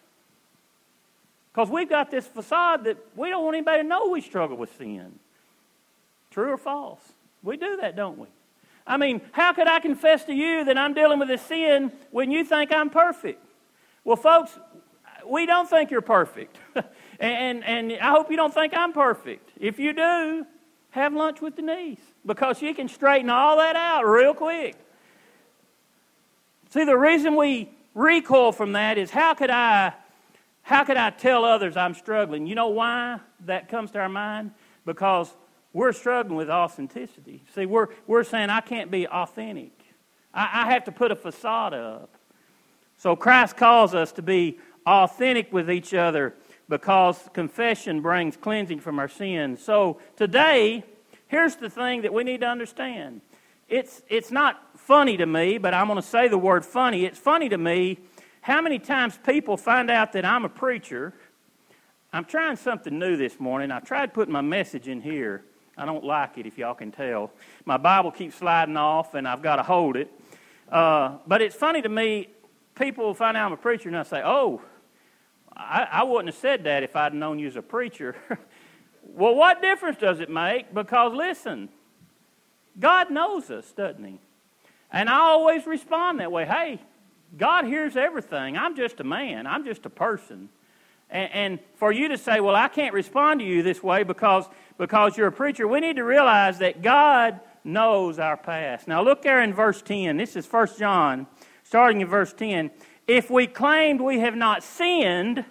Because 1.52 1.68
we've 1.68 1.88
got 1.88 2.10
this 2.10 2.26
facade 2.26 2.84
that 2.84 2.96
we 3.16 3.30
don't 3.30 3.42
want 3.42 3.56
anybody 3.56 3.82
to 3.82 3.88
know 3.88 4.08
we 4.10 4.20
struggle 4.20 4.56
with 4.56 4.76
sin. 4.76 5.18
True 6.30 6.52
or 6.52 6.58
false? 6.58 7.00
We 7.42 7.56
do 7.56 7.78
that, 7.78 7.96
don't 7.96 8.18
we? 8.18 8.26
I 8.86 8.98
mean, 8.98 9.20
how 9.32 9.52
could 9.52 9.66
I 9.66 9.80
confess 9.80 10.24
to 10.26 10.34
you 10.34 10.64
that 10.64 10.78
I'm 10.78 10.94
dealing 10.94 11.18
with 11.18 11.30
a 11.30 11.38
sin 11.38 11.92
when 12.10 12.30
you 12.30 12.44
think 12.44 12.72
I'm 12.72 12.90
perfect? 12.90 13.42
Well, 14.04 14.16
folks, 14.16 14.56
we 15.28 15.46
don't 15.46 15.68
think 15.68 15.90
you're 15.90 16.00
perfect. 16.00 16.56
and, 17.20 17.64
and 17.64 17.92
I 17.92 18.10
hope 18.10 18.30
you 18.30 18.36
don't 18.36 18.52
think 18.52 18.72
I'm 18.76 18.92
perfect. 18.92 19.50
If 19.58 19.78
you 19.78 19.92
do, 19.92 20.46
have 20.90 21.12
lunch 21.12 21.40
with 21.40 21.56
Denise 21.56 22.00
because 22.24 22.58
she 22.58 22.72
can 22.72 22.88
straighten 22.88 23.30
all 23.30 23.58
that 23.58 23.76
out 23.76 24.04
real 24.04 24.34
quick. 24.34 24.76
See, 26.70 26.84
the 26.84 26.96
reason 26.96 27.36
we 27.36 27.70
recoil 27.94 28.52
from 28.52 28.72
that 28.72 28.98
is 28.98 29.10
how 29.10 29.34
could 29.34 29.50
I 29.50 29.92
how 30.62 30.82
could 30.82 30.96
I 30.96 31.10
tell 31.10 31.44
others 31.44 31.76
I'm 31.76 31.94
struggling? 31.94 32.46
You 32.48 32.56
know 32.56 32.68
why 32.68 33.20
that 33.44 33.68
comes 33.68 33.92
to 33.92 34.00
our 34.00 34.08
mind? 34.08 34.50
Because 34.84 35.32
we're 35.72 35.92
struggling 35.92 36.36
with 36.36 36.50
authenticity. 36.50 37.44
See, 37.54 37.66
we're, 37.66 37.86
we're 38.08 38.24
saying 38.24 38.50
I 38.50 38.62
can't 38.62 38.90
be 38.90 39.06
authentic. 39.06 39.70
I, 40.34 40.64
I 40.64 40.72
have 40.72 40.82
to 40.84 40.90
put 40.90 41.12
a 41.12 41.14
facade 41.14 41.72
up. 41.72 42.16
So 42.96 43.14
Christ 43.14 43.56
calls 43.56 43.94
us 43.94 44.10
to 44.12 44.22
be 44.22 44.58
authentic 44.86 45.52
with 45.52 45.70
each 45.70 45.92
other 45.92 46.34
because 46.68 47.28
confession 47.32 48.00
brings 48.00 48.36
cleansing 48.36 48.80
from 48.80 48.98
our 48.98 49.08
sins. 49.08 49.62
So 49.62 49.98
today, 50.16 50.84
here's 51.28 51.56
the 51.56 51.70
thing 51.70 52.02
that 52.02 52.12
we 52.12 52.24
need 52.24 52.40
to 52.40 52.46
understand. 52.46 53.20
It's, 53.68 54.02
it's 54.08 54.30
not 54.30 54.78
funny 54.78 55.16
to 55.16 55.26
me, 55.26 55.58
but 55.58 55.74
I'm 55.74 55.88
going 55.88 56.00
to 56.00 56.06
say 56.06 56.28
the 56.28 56.38
word 56.38 56.64
funny. 56.64 57.04
It's 57.04 57.18
funny 57.18 57.48
to 57.48 57.58
me 57.58 57.98
how 58.40 58.62
many 58.62 58.78
times 58.78 59.18
people 59.26 59.56
find 59.56 59.90
out 59.90 60.12
that 60.12 60.24
I'm 60.24 60.44
a 60.44 60.48
preacher. 60.48 61.12
I'm 62.12 62.24
trying 62.24 62.56
something 62.56 62.96
new 62.96 63.16
this 63.16 63.40
morning. 63.40 63.72
I 63.72 63.80
tried 63.80 64.14
putting 64.14 64.32
my 64.32 64.40
message 64.40 64.86
in 64.86 65.00
here. 65.00 65.42
I 65.76 65.84
don't 65.84 66.04
like 66.04 66.38
it, 66.38 66.46
if 66.46 66.56
y'all 66.56 66.74
can 66.74 66.92
tell. 66.92 67.32
My 67.64 67.76
Bible 67.76 68.10
keeps 68.10 68.36
sliding 68.36 68.76
off, 68.76 69.14
and 69.14 69.26
I've 69.26 69.42
got 69.42 69.56
to 69.56 69.62
hold 69.62 69.96
it. 69.96 70.10
Uh, 70.70 71.18
but 71.26 71.42
it's 71.42 71.56
funny 71.56 71.82
to 71.82 71.88
me, 71.88 72.28
people 72.76 73.12
find 73.14 73.36
out 73.36 73.46
I'm 73.46 73.52
a 73.52 73.56
preacher, 73.56 73.88
and 73.88 73.98
I 73.98 74.04
say, 74.04 74.22
Oh, 74.24 74.62
I, 75.56 75.88
I 75.90 76.02
wouldn't 76.02 76.28
have 76.28 76.40
said 76.40 76.64
that 76.64 76.82
if 76.82 76.94
I'd 76.96 77.14
known 77.14 77.38
you 77.38 77.46
as 77.46 77.56
a 77.56 77.62
preacher. 77.62 78.14
well, 79.02 79.34
what 79.34 79.62
difference 79.62 79.98
does 79.98 80.20
it 80.20 80.28
make? 80.28 80.74
Because 80.74 81.14
listen, 81.14 81.70
God 82.78 83.10
knows 83.10 83.50
us, 83.50 83.72
doesn't 83.72 84.04
He? 84.04 84.20
And 84.92 85.08
I 85.08 85.18
always 85.18 85.66
respond 85.66 86.20
that 86.20 86.30
way. 86.30 86.44
Hey, 86.44 86.80
God 87.36 87.64
hears 87.64 87.96
everything. 87.96 88.56
I'm 88.56 88.76
just 88.76 89.00
a 89.00 89.04
man, 89.04 89.46
I'm 89.46 89.64
just 89.64 89.86
a 89.86 89.90
person. 89.90 90.48
And, 91.08 91.32
and, 91.32 91.58
for 91.76 91.92
you 91.92 92.08
to 92.08 92.18
say, 92.18 92.40
well, 92.40 92.56
I 92.56 92.66
can't 92.66 92.92
respond 92.92 93.38
to 93.38 93.46
you 93.46 93.62
this 93.62 93.80
way 93.80 94.02
because, 94.02 94.48
because 94.76 95.16
you're 95.16 95.28
a 95.28 95.32
preacher, 95.32 95.68
we 95.68 95.78
need 95.78 95.96
to 95.96 96.04
realize 96.04 96.58
that 96.58 96.82
God 96.82 97.38
knows 97.62 98.18
our 98.18 98.36
past. 98.36 98.88
Now, 98.88 99.02
look 99.02 99.22
there 99.22 99.40
in 99.40 99.54
verse 99.54 99.82
10. 99.82 100.16
This 100.16 100.34
is 100.34 100.50
1 100.50 100.68
John, 100.78 101.28
starting 101.62 102.00
in 102.00 102.08
verse 102.08 102.32
10. 102.32 102.72
If 103.06 103.30
we 103.30 103.46
claimed 103.46 104.00
we 104.00 104.20
have 104.20 104.34
not 104.34 104.62
sinned, 104.62 105.44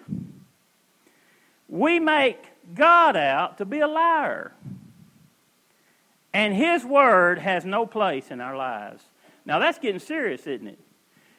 we 1.69 1.99
make 1.99 2.43
God 2.73 3.15
out 3.15 3.57
to 3.59 3.65
be 3.65 3.79
a 3.79 3.87
liar. 3.87 4.53
And 6.33 6.53
His 6.53 6.83
Word 6.83 7.39
has 7.39 7.63
no 7.63 7.85
place 7.85 8.29
in 8.29 8.41
our 8.41 8.57
lives. 8.57 9.03
Now, 9.45 9.59
that's 9.59 9.79
getting 9.79 9.99
serious, 9.99 10.45
isn't 10.47 10.67
it? 10.67 10.79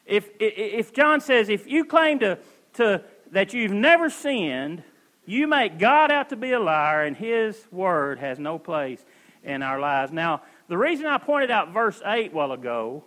If, 0.05 0.29
if 0.39 0.93
John 0.93 1.21
says, 1.21 1.49
if 1.49 1.67
you 1.67 1.85
claim 1.85 2.19
to, 2.19 2.39
to, 2.75 3.03
that 3.31 3.53
you've 3.53 3.73
never 3.73 4.09
sinned, 4.09 4.81
you 5.25 5.45
make 5.45 5.77
God 5.77 6.09
out 6.09 6.29
to 6.29 6.35
be 6.35 6.53
a 6.53 6.59
liar, 6.59 7.03
and 7.03 7.15
His 7.15 7.67
word 7.71 8.17
has 8.19 8.39
no 8.39 8.57
place 8.57 9.03
in 9.43 9.61
our 9.61 9.79
lives. 9.79 10.11
Now, 10.11 10.41
the 10.67 10.77
reason 10.77 11.05
I 11.05 11.17
pointed 11.17 11.51
out 11.51 11.73
verse 11.73 12.01
8 12.03 12.33
while 12.33 12.53
ago, 12.53 13.03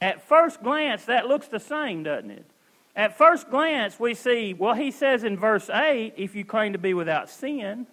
at 0.00 0.28
first 0.28 0.62
glance, 0.62 1.06
that 1.06 1.26
looks 1.26 1.48
the 1.48 1.60
same, 1.60 2.02
doesn't 2.02 2.30
it? 2.30 2.51
At 2.94 3.16
first 3.16 3.48
glance, 3.48 3.98
we 3.98 4.14
see, 4.14 4.54
well, 4.54 4.74
he 4.74 4.90
says 4.90 5.24
in 5.24 5.38
verse 5.38 5.70
8, 5.70 6.14
if 6.16 6.34
you 6.34 6.44
claim 6.44 6.72
to 6.74 6.78
be 6.78 6.92
without 6.92 7.30
sin. 7.30 7.86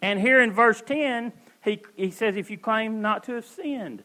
And 0.00 0.20
here 0.20 0.40
in 0.40 0.52
verse 0.52 0.80
10, 0.80 1.32
he, 1.64 1.82
he 1.96 2.10
says, 2.10 2.36
if 2.36 2.50
you 2.50 2.58
claim 2.58 3.02
not 3.02 3.24
to 3.24 3.34
have 3.34 3.46
sinned. 3.46 4.04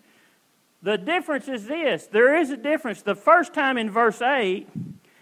The 0.81 0.98
difference 0.98 1.48
is 1.48 1.65
this 1.65 2.07
there 2.07 2.38
is 2.38 2.50
a 2.51 2.57
difference. 2.57 3.01
The 3.01 3.15
first 3.15 3.53
time 3.53 3.77
in 3.77 3.89
verse 3.89 4.22
8, 4.22 4.67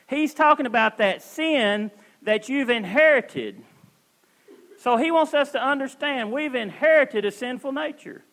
he's 0.07 0.33
talking 0.33 0.65
about 0.65 0.97
that 0.97 1.21
sin 1.21 1.91
that 2.21 2.49
you've 2.49 2.69
inherited. 2.69 3.61
So 4.79 4.97
he 4.97 5.11
wants 5.11 5.33
us 5.33 5.51
to 5.53 5.63
understand 5.63 6.31
we've 6.31 6.55
inherited 6.55 7.25
a 7.25 7.31
sinful 7.31 7.71
nature. 7.71 8.23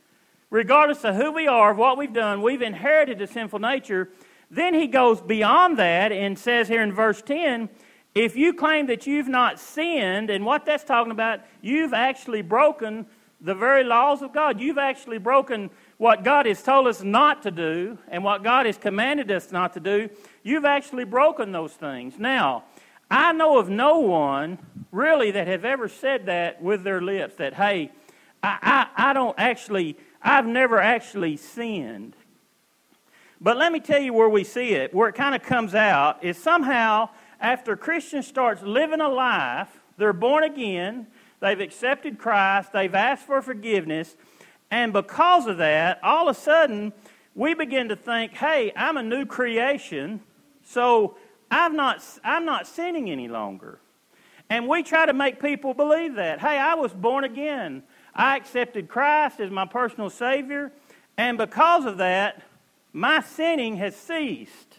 Regardless 0.51 1.05
of 1.05 1.15
who 1.15 1.33
we 1.33 1.47
are, 1.47 1.71
of 1.71 1.79
what 1.79 1.97
we've 1.97 2.13
done, 2.13 2.43
we've 2.43 2.61
inherited 2.61 3.23
a 3.23 3.27
sinful 3.27 3.59
nature. 3.59 4.11
Then 4.53 4.75
he 4.75 4.87
goes 4.87 5.23
beyond 5.23 5.79
that 5.79 6.13
and 6.13 6.39
says 6.39 6.69
here 6.69 6.83
in 6.83 6.93
verse 6.93 7.23
10 7.23 7.71
if 8.15 8.37
you 8.37 8.53
claim 8.53 8.87
that 8.89 9.07
you've 9.07 9.29
not 9.29 9.59
sinned, 9.59 10.29
and 10.29 10.45
what 10.45 10.67
that's 10.67 10.85
talking 10.85 11.13
about, 11.13 11.41
you've 11.63 11.95
actually 11.95 12.43
broken 12.43 13.07
the 13.41 13.55
very 13.55 13.85
laws 13.85 14.21
of 14.21 14.35
God. 14.35 14.61
You've 14.61 14.77
actually 14.77 15.17
broken 15.17 15.71
what 15.97 16.23
God 16.23 16.45
has 16.45 16.63
told 16.63 16.87
us 16.87 17.03
not 17.03 17.43
to 17.45 17.51
do 17.51 17.97
and 18.09 18.23
what 18.23 18.45
God 18.45 18.67
has 18.67 18.77
commanded 18.77 19.31
us 19.31 19.51
not 19.51 19.73
to 19.73 19.81
do, 19.81 20.11
you've 20.43 20.67
actually 20.67 21.05
broken 21.05 21.53
those 21.53 21.73
things. 21.73 22.19
Now, 22.19 22.65
I 23.11 23.33
know 23.33 23.59
of 23.59 23.71
no 23.71 24.01
one 24.01 24.59
really 24.91 25.31
that 25.31 25.47
have 25.47 25.65
ever 25.65 25.89
said 25.89 26.27
that 26.27 26.63
with 26.63 26.85
their 26.85 27.01
lips 27.01 27.37
that, 27.37 27.55
hey, 27.55 27.91
I, 28.43 28.87
I, 28.97 29.11
I 29.11 29.13
don't 29.15 29.39
actually, 29.39 29.97
I've 30.21 30.47
never 30.47 30.79
actually 30.79 31.39
sinned. 31.39 32.15
But 33.43 33.57
let 33.57 33.73
me 33.73 33.81
tell 33.81 34.01
you 34.01 34.13
where 34.13 34.29
we 34.29 34.45
see 34.45 34.75
it, 34.75 34.95
where 34.95 35.09
it 35.09 35.17
kind 35.17 35.35
of 35.35 35.43
comes 35.43 35.75
out, 35.75 36.23
is 36.23 36.39
somehow 36.39 37.09
after 37.41 37.73
a 37.73 37.77
Christian 37.77 38.23
starts 38.23 38.63
living 38.63 39.01
a 39.01 39.09
life, 39.09 39.81
they're 39.97 40.13
born 40.13 40.45
again, 40.45 41.09
they've 41.41 41.59
accepted 41.59 42.19
Christ, 42.19 42.73
they've 42.73 42.95
asked 42.95 43.27
for 43.27 43.43
forgiveness, 43.43 44.15
and 44.71 44.93
because 44.93 45.49
of 45.49 45.59
that, 45.59 45.99
all 46.05 46.29
of 46.29 46.37
a 46.37 46.39
sudden, 46.39 46.93
we 47.35 47.53
begin 47.53 47.89
to 47.89 47.97
think, 47.97 48.33
hey, 48.33 48.73
I'm 48.77 48.97
a 48.97 49.03
new 49.03 49.27
creation, 49.27 50.21
so 50.63 51.17
I'm 51.51 51.75
not, 51.75 52.01
I'm 52.23 52.45
not 52.45 52.69
sinning 52.69 53.11
any 53.11 53.27
longer. 53.27 53.81
And 54.51 54.69
we 54.69 54.85
try 54.85 55.05
to 55.05 55.13
make 55.13 55.43
people 55.43 55.75
believe 55.75 56.15
that. 56.15 56.39
Hey, 56.39 56.59
I 56.59 56.75
was 56.75 56.93
born 56.93 57.25
again. 57.25 57.83
I 58.15 58.37
accepted 58.37 58.89
Christ 58.89 59.41
as 59.41 59.51
my 59.51 59.67
personal 59.67 60.11
Savior, 60.11 60.71
and 61.17 61.37
because 61.37 61.87
of 61.87 61.97
that, 61.99 62.41
my 62.93 63.21
sinning 63.21 63.77
has 63.77 63.97
ceased. 63.97 64.79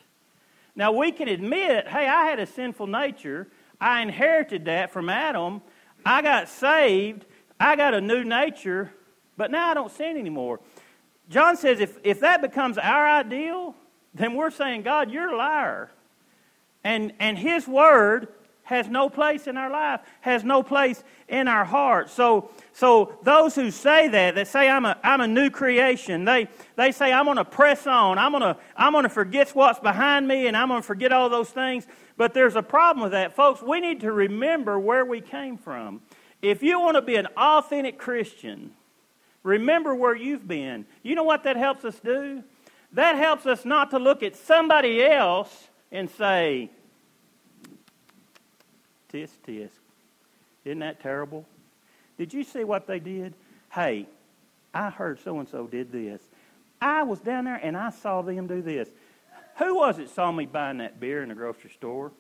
Now, 0.76 0.92
we 0.92 1.12
can 1.12 1.28
admit, 1.28 1.88
hey, 1.88 2.08
I 2.08 2.26
had 2.26 2.40
a 2.40 2.46
sinful 2.46 2.88
nature. 2.88 3.48
I 3.80 4.02
inherited 4.02 4.66
that 4.66 4.92
from 4.92 5.10
Adam. 5.10 5.62
I 6.06 6.22
got 6.22 6.50
saved. 6.50 7.26
I 7.60 7.76
got 7.76 7.94
a 7.94 8.02
new 8.02 8.24
nature. 8.24 8.92
But 9.38 9.52
now 9.52 9.70
I 9.70 9.74
don't 9.74 9.92
sin 9.92 10.18
anymore. 10.18 10.60
John 11.30 11.58
says 11.58 11.80
if, 11.80 11.98
if 12.04 12.20
that 12.22 12.42
becomes 12.42 12.78
our 12.78 13.08
ideal, 13.08 13.76
then 14.14 14.36
we're 14.36 14.52
saying, 14.52 14.84
God, 14.84 15.12
you're 15.12 15.34
a 15.34 15.38
liar. 15.38 15.92
And, 16.84 17.14
and 17.20 17.38
His 17.38 17.68
Word 17.68 18.28
has 18.64 18.88
no 18.88 19.10
place 19.10 19.48
in 19.48 19.58
our 19.58 19.70
life, 19.70 20.02
has 20.22 20.44
no 20.44 20.64
place 20.64 21.04
in 21.28 21.48
our 21.48 21.66
heart. 21.66 22.10
So, 22.10 22.50
so 22.72 23.18
those 23.24 23.56
who 23.56 23.72
say 23.72 24.08
that, 24.08 24.36
that 24.36 24.48
say 24.48 24.70
I'm 24.70 24.86
a, 24.86 24.98
I'm 25.04 25.22
a 25.22 25.28
new 25.28 25.50
creation, 25.50 26.26
they, 26.26 26.48
they 26.76 26.92
say 26.92 27.12
I'm 27.12 27.26
going 27.26 27.38
to 27.38 27.46
press 27.46 27.86
on, 27.86 28.18
I'm 28.18 28.32
going 28.32 28.42
to 28.42 28.58
I'm 28.76 28.94
to 29.02 29.10
forget 29.10 29.50
what's 29.50 29.80
behind 29.80 30.28
me, 30.28 30.48
and 30.48 30.56
I'm 30.56 30.70
going 30.70 30.82
to 30.82 30.88
forget 30.88 31.12
all 31.12 31.30
those 31.30 31.50
things. 31.50 31.86
But 32.16 32.34
there's 32.34 32.56
a 32.56 32.64
problem 32.64 33.04
with 33.04 33.12
that. 33.14 33.36
Folks, 33.36 33.62
we 33.62 33.80
need 33.80 34.02
to 34.02 34.12
remember 34.12 34.80
where 34.80 35.06
we 35.06 35.20
came 35.20 35.58
from. 35.58 36.02
If 36.42 36.62
you 36.62 36.80
want 36.80 36.96
to 36.96 37.02
be 37.02 37.16
an 37.16 37.28
authentic 37.38 37.98
Christian, 37.98 38.72
Remember 39.44 39.94
where 39.94 40.16
you've 40.16 40.48
been. 40.48 40.86
You 41.04 41.16
know 41.16 41.24
what 41.24 41.44
that 41.44 41.58
helps 41.58 41.84
us 41.86 42.00
do? 42.00 42.44
That 42.94 43.18
helps 43.18 43.46
us 43.46 43.66
not 43.66 43.92
to 43.92 44.00
look 44.00 44.24
at 44.24 44.36
somebody 44.36 45.04
else 45.04 45.68
and 45.92 46.10
say, 46.10 46.72
tisk, 49.14 49.34
tisk. 49.48 49.70
Isn't 50.66 50.80
that 50.80 51.02
terrible? 51.02 51.46
Did 52.18 52.34
you 52.34 52.44
see 52.44 52.64
what 52.64 52.88
they 52.88 53.00
did? 53.00 53.34
Hey, 53.72 54.08
I 54.74 54.90
heard 54.90 55.20
so 55.20 55.40
and 55.40 55.48
so 55.48 55.68
did 55.68 55.92
this. 55.92 56.22
I 56.82 57.04
was 57.04 57.20
down 57.20 57.46
there 57.46 57.60
and 57.62 57.78
I 57.78 57.92
saw 57.92 58.22
them 58.22 58.48
do 58.48 58.62
this. 58.62 58.90
Who 59.58 59.76
was 59.76 60.00
it 60.00 60.10
saw 60.10 60.32
me 60.32 60.46
buying 60.46 60.80
that 60.80 61.00
beer 61.00 61.22
in 61.22 61.30
the 61.30 61.36
grocery 61.36 61.70
store? 61.70 62.12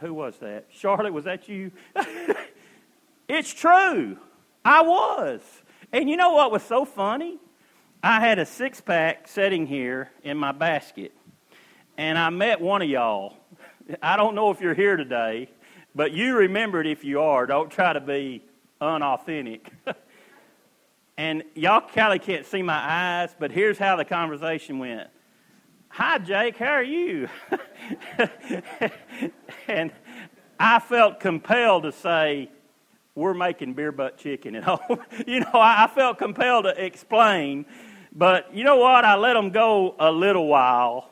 Who 0.00 0.14
was 0.14 0.36
that? 0.38 0.66
Charlotte, 0.70 1.12
was 1.12 1.24
that 1.24 1.48
you? 1.48 1.72
it's 3.28 3.52
true. 3.52 4.18
I 4.64 4.82
was. 4.82 5.40
And 5.92 6.08
you 6.08 6.16
know 6.16 6.32
what 6.32 6.50
was 6.50 6.62
so 6.62 6.84
funny? 6.84 7.38
I 8.02 8.20
had 8.20 8.38
a 8.38 8.46
six 8.46 8.80
pack 8.80 9.28
sitting 9.28 9.66
here 9.66 10.10
in 10.22 10.38
my 10.38 10.52
basket, 10.52 11.12
and 11.98 12.16
I 12.18 12.30
met 12.30 12.60
one 12.60 12.80
of 12.80 12.88
y'all. 12.88 13.36
I 14.02 14.16
don't 14.16 14.34
know 14.34 14.50
if 14.50 14.60
you're 14.60 14.74
here 14.74 14.96
today, 14.96 15.50
but 15.94 16.12
you 16.12 16.36
remember 16.36 16.80
it 16.80 16.86
if 16.86 17.04
you 17.04 17.20
are. 17.20 17.46
Don't 17.46 17.70
try 17.70 17.92
to 17.92 18.00
be 18.00 18.44
unauthentic. 18.80 19.70
and 21.16 21.42
y'all 21.54 21.86
kind 21.88 22.18
of 22.18 22.24
can't 22.26 22.46
see 22.46 22.62
my 22.62 22.78
eyes, 22.78 23.34
but 23.38 23.50
here's 23.50 23.78
how 23.78 23.96
the 23.96 24.04
conversation 24.04 24.78
went. 24.78 25.08
Hi, 25.88 26.18
Jake, 26.18 26.56
how 26.56 26.72
are 26.72 26.82
you? 26.84 27.28
and 29.68 29.90
I 30.58 30.78
felt 30.78 31.18
compelled 31.18 31.82
to 31.82 31.92
say, 31.92 32.50
we're 33.14 33.34
making 33.34 33.74
beer 33.74 33.92
butt 33.92 34.16
chicken 34.18 34.54
at 34.54 34.64
home. 34.64 35.00
you 35.26 35.40
know, 35.40 35.50
I, 35.54 35.90
felt 35.92 36.18
compelled 36.18 36.64
to 36.64 36.84
explain, 36.84 37.66
but 38.12 38.54
you 38.54 38.62
know 38.62 38.76
what? 38.76 39.04
I 39.04 39.16
let 39.16 39.34
them 39.34 39.50
go 39.50 39.96
a 39.98 40.10
little 40.10 40.46
while. 40.46 41.10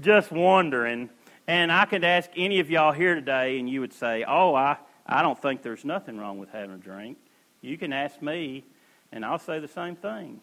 just 0.00 0.30
wondering, 0.30 1.08
and 1.46 1.70
I 1.70 1.84
could 1.84 2.04
ask 2.04 2.30
any 2.36 2.60
of 2.60 2.70
y'all 2.70 2.92
here 2.92 3.14
today, 3.14 3.58
and 3.58 3.68
you 3.68 3.80
would 3.80 3.92
say, 3.92 4.24
Oh, 4.26 4.54
I, 4.54 4.76
I 5.06 5.22
don't 5.22 5.40
think 5.40 5.62
there's 5.62 5.84
nothing 5.84 6.18
wrong 6.18 6.38
with 6.38 6.50
having 6.50 6.74
a 6.74 6.78
drink. 6.78 7.18
You 7.60 7.78
can 7.78 7.92
ask 7.92 8.20
me, 8.20 8.64
and 9.12 9.24
I'll 9.24 9.38
say 9.38 9.58
the 9.58 9.68
same 9.68 9.96
thing. 9.96 10.40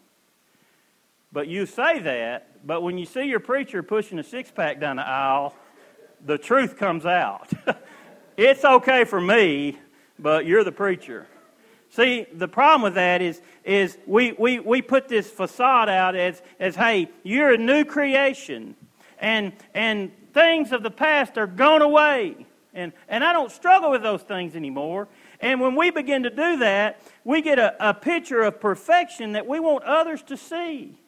But 1.32 1.48
you 1.48 1.66
say 1.66 1.98
that, 2.00 2.66
but 2.66 2.82
when 2.82 2.96
you 2.96 3.06
see 3.06 3.24
your 3.24 3.40
preacher 3.40 3.82
pushing 3.82 4.18
a 4.18 4.22
six 4.22 4.50
pack 4.50 4.80
down 4.80 4.96
the 4.96 5.06
aisle, 5.06 5.54
the 6.24 6.38
truth 6.38 6.76
comes 6.76 7.04
out. 7.04 7.50
it's 8.36 8.64
okay 8.64 9.04
for 9.04 9.20
me, 9.20 9.78
but 10.18 10.46
you're 10.46 10.64
the 10.64 10.72
preacher. 10.72 11.26
See, 11.90 12.26
the 12.32 12.48
problem 12.48 12.82
with 12.82 12.94
that 12.94 13.20
is, 13.20 13.40
is 13.64 13.98
we, 14.06 14.32
we, 14.32 14.58
we 14.58 14.82
put 14.82 15.08
this 15.08 15.30
facade 15.30 15.88
out 15.88 16.16
as, 16.16 16.42
as, 16.58 16.74
hey, 16.74 17.08
you're 17.22 17.52
a 17.52 17.58
new 17.58 17.84
creation, 17.84 18.74
and, 19.18 19.52
and 19.74 20.10
things 20.34 20.72
of 20.72 20.82
the 20.82 20.90
past 20.90 21.38
are 21.38 21.46
gone 21.46 21.80
away. 21.80 22.46
And, 22.74 22.92
and 23.08 23.22
I 23.22 23.32
don't 23.32 23.52
struggle 23.52 23.92
with 23.92 24.02
those 24.02 24.22
things 24.22 24.56
anymore. 24.56 25.08
And 25.40 25.60
when 25.60 25.76
we 25.76 25.90
begin 25.90 26.24
to 26.24 26.30
do 26.30 26.58
that, 26.58 27.00
we 27.22 27.40
get 27.40 27.58
a, 27.58 27.90
a 27.90 27.94
picture 27.94 28.42
of 28.42 28.60
perfection 28.60 29.32
that 29.32 29.46
we 29.46 29.60
want 29.60 29.84
others 29.84 30.22
to 30.24 30.36
see. 30.36 30.98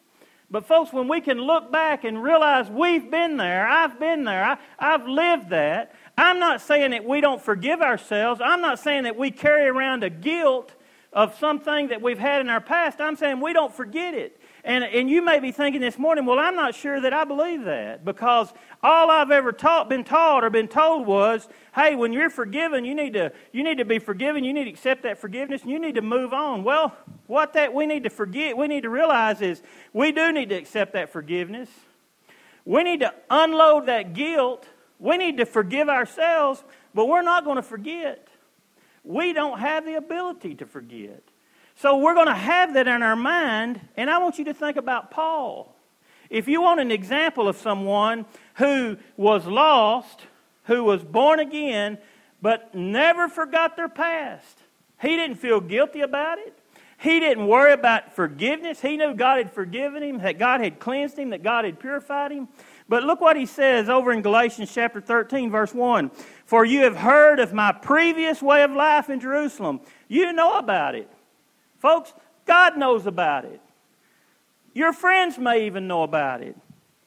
But, 0.49 0.65
folks, 0.65 0.93
when 0.93 1.09
we 1.09 1.21
can 1.21 1.39
look 1.39 1.73
back 1.73 2.05
and 2.05 2.23
realize 2.23 2.71
we've 2.71 3.11
been 3.11 3.37
there, 3.37 3.67
I've 3.67 3.99
been 3.99 4.23
there, 4.23 4.45
I, 4.45 4.59
I've 4.79 5.09
lived 5.09 5.51
that, 5.51 5.93
I'm 6.17 6.39
not 6.39 6.61
saying 6.61 6.93
that 6.93 7.05
we 7.05 7.21
don't 7.21 7.43
forgive 7.43 7.83
ourselves. 7.83 8.41
I'm 8.43 8.61
not 8.61 8.79
saying 8.79 9.03
that 9.05 9.17
we 9.17 9.31
carry 9.31 9.67
around 9.67 10.03
a 10.05 10.11
guilt 10.11 10.73
of 11.13 11.37
something 11.39 11.89
that 11.89 12.01
we've 12.01 12.19
had 12.19 12.41
in 12.41 12.49
our 12.49 12.61
past. 12.61 13.01
I'm 13.01 13.17
saying 13.17 13.41
we 13.41 13.53
don't 13.53 13.75
forget 13.75 14.15
it. 14.15 14.41
And, 14.67 14.83
and 14.83 15.09
you 15.09 15.25
may 15.25 15.39
be 15.39 15.53
thinking 15.53 15.81
this 15.81 15.97
morning, 15.97 16.27
well, 16.27 16.41
I'm 16.41 16.57
not 16.57 16.75
sure 16.75 17.01
that 17.01 17.13
I 17.13 17.23
believe 17.23 17.67
that 17.67 18.05
because 18.05 18.53
all 18.83 19.13
I've 19.13 19.31
ever 19.31 19.53
taught, 19.53 19.89
been 19.89 20.03
taught 20.03 20.43
or 20.43 20.51
been 20.51 20.67
told 20.67 21.07
was, 21.07 21.49
hey, 21.73 21.95
when 21.95 22.13
you're 22.13 22.31
forgiven, 22.31 22.85
you 22.85 22.93
need 22.93 23.13
to, 23.13 23.31
you 23.53 23.63
need 23.63 23.79
to 23.79 23.85
be 23.85 24.01
forgiven. 24.01 24.43
You 24.43 24.53
need 24.53 24.65
to 24.65 24.71
accept 24.71 25.05
that 25.05 25.19
forgiveness 25.19 25.63
and 25.63 25.71
you 25.71 25.79
need 25.79 25.95
to 25.95 26.03
move 26.03 26.33
on. 26.33 26.65
Well, 26.65 26.97
what 27.29 27.53
that 27.53 27.75
we 27.75 27.87
need 27.87 28.03
to 28.03 28.11
forget, 28.11 28.57
we 28.57 28.67
need 28.67 28.83
to 28.83 28.91
realize 28.91 29.41
is 29.41 29.63
we 29.93 30.11
do 30.11 30.33
need 30.33 30.49
to 30.49 30.57
accept 30.57 30.95
that 30.95 31.13
forgiveness. 31.13 31.69
We 32.65 32.83
need 32.83 33.01
to 33.01 33.15
unload 33.31 33.87
that 33.87 34.15
guilt. 34.15 34.67
We 34.99 35.17
need 35.17 35.37
to 35.37 35.47
forgive 35.47 35.89
ourselves, 35.89 36.65
but 36.93 37.07
we're 37.07 37.23
not 37.23 37.45
going 37.45 37.55
to 37.55 37.63
forget. 37.63 38.27
We 39.05 39.33
don't 39.33 39.61
have 39.61 39.85
the 39.85 39.95
ability 39.95 40.57
to 40.57 40.67
forget. 40.67 41.23
So 41.77 41.99
we're 41.99 42.15
going 42.15 42.27
to 42.27 42.35
have 42.35 42.73
that 42.75 42.89
in 42.89 43.03
our 43.03 43.17
mind, 43.17 43.81
and 43.97 44.09
I 44.09 44.17
want 44.19 44.39
you 44.39 44.47
to 44.47 44.55
think 44.55 44.79
about 44.79 45.11
Paul. 45.11 45.75
If 46.31 46.49
you 46.49 46.63
want 46.63 46.81
an 46.81 46.91
example 46.91 47.49
of 47.49 47.57
someone 47.57 48.25
who 48.55 48.97
was 49.19 49.47
lost, 49.47 50.23
who 50.65 50.83
was 50.85 51.05
born 51.05 51.39
again, 51.39 51.99
but 52.41 52.75
never 52.75 53.29
forgot 53.29 53.77
their 53.77 53.91
past, 53.91 54.59
he 55.03 55.17
didn't 55.17 55.37
feel 55.37 55.61
guilty 55.61 56.01
about 56.01 56.39
it. 56.39 56.59
He 56.99 57.21
didn't 57.21 57.47
worry 57.47 57.75
about 57.75 58.17
forgiveness. 58.17 58.81
He 58.81 58.97
knew 58.97 59.15
God 59.15 59.37
had 59.37 59.53
forgiven 59.53 60.03
him, 60.03 60.19
that 60.21 60.39
God 60.39 60.63
had 60.63 60.79
cleansed 60.79 61.19
him, 61.19 61.29
that 61.31 61.43
God 61.43 61.67
had 61.67 61.79
purified 61.79 62.33
him. 62.33 62.49
But 62.89 63.05
look 63.05 63.21
what 63.21 63.37
he 63.37 63.45
says 63.45 63.91
over 63.91 64.13
in 64.13 64.23
Galatians 64.23 64.73
chapter 64.73 65.03
13, 65.03 65.51
verse 65.51 65.75
1. 65.75 66.11
For 66.47 66.65
you 66.65 66.85
have 66.85 66.97
heard 66.97 67.39
of 67.39 67.53
my 67.53 67.73
previous 67.73 68.41
way 68.41 68.63
of 68.63 68.71
life 68.71 69.11
in 69.11 69.21
Jerusalem. 69.21 69.81
You 70.09 70.33
know 70.33 70.57
about 70.57 70.95
it. 70.95 71.11
Folks, 71.79 72.13
God 72.47 72.77
knows 72.77 73.07
about 73.07 73.45
it. 73.45 73.61
Your 74.73 74.93
friends 74.93 75.39
may 75.39 75.67
even 75.67 75.89
know 75.89 76.03
about 76.03 76.43
it. 76.43 76.57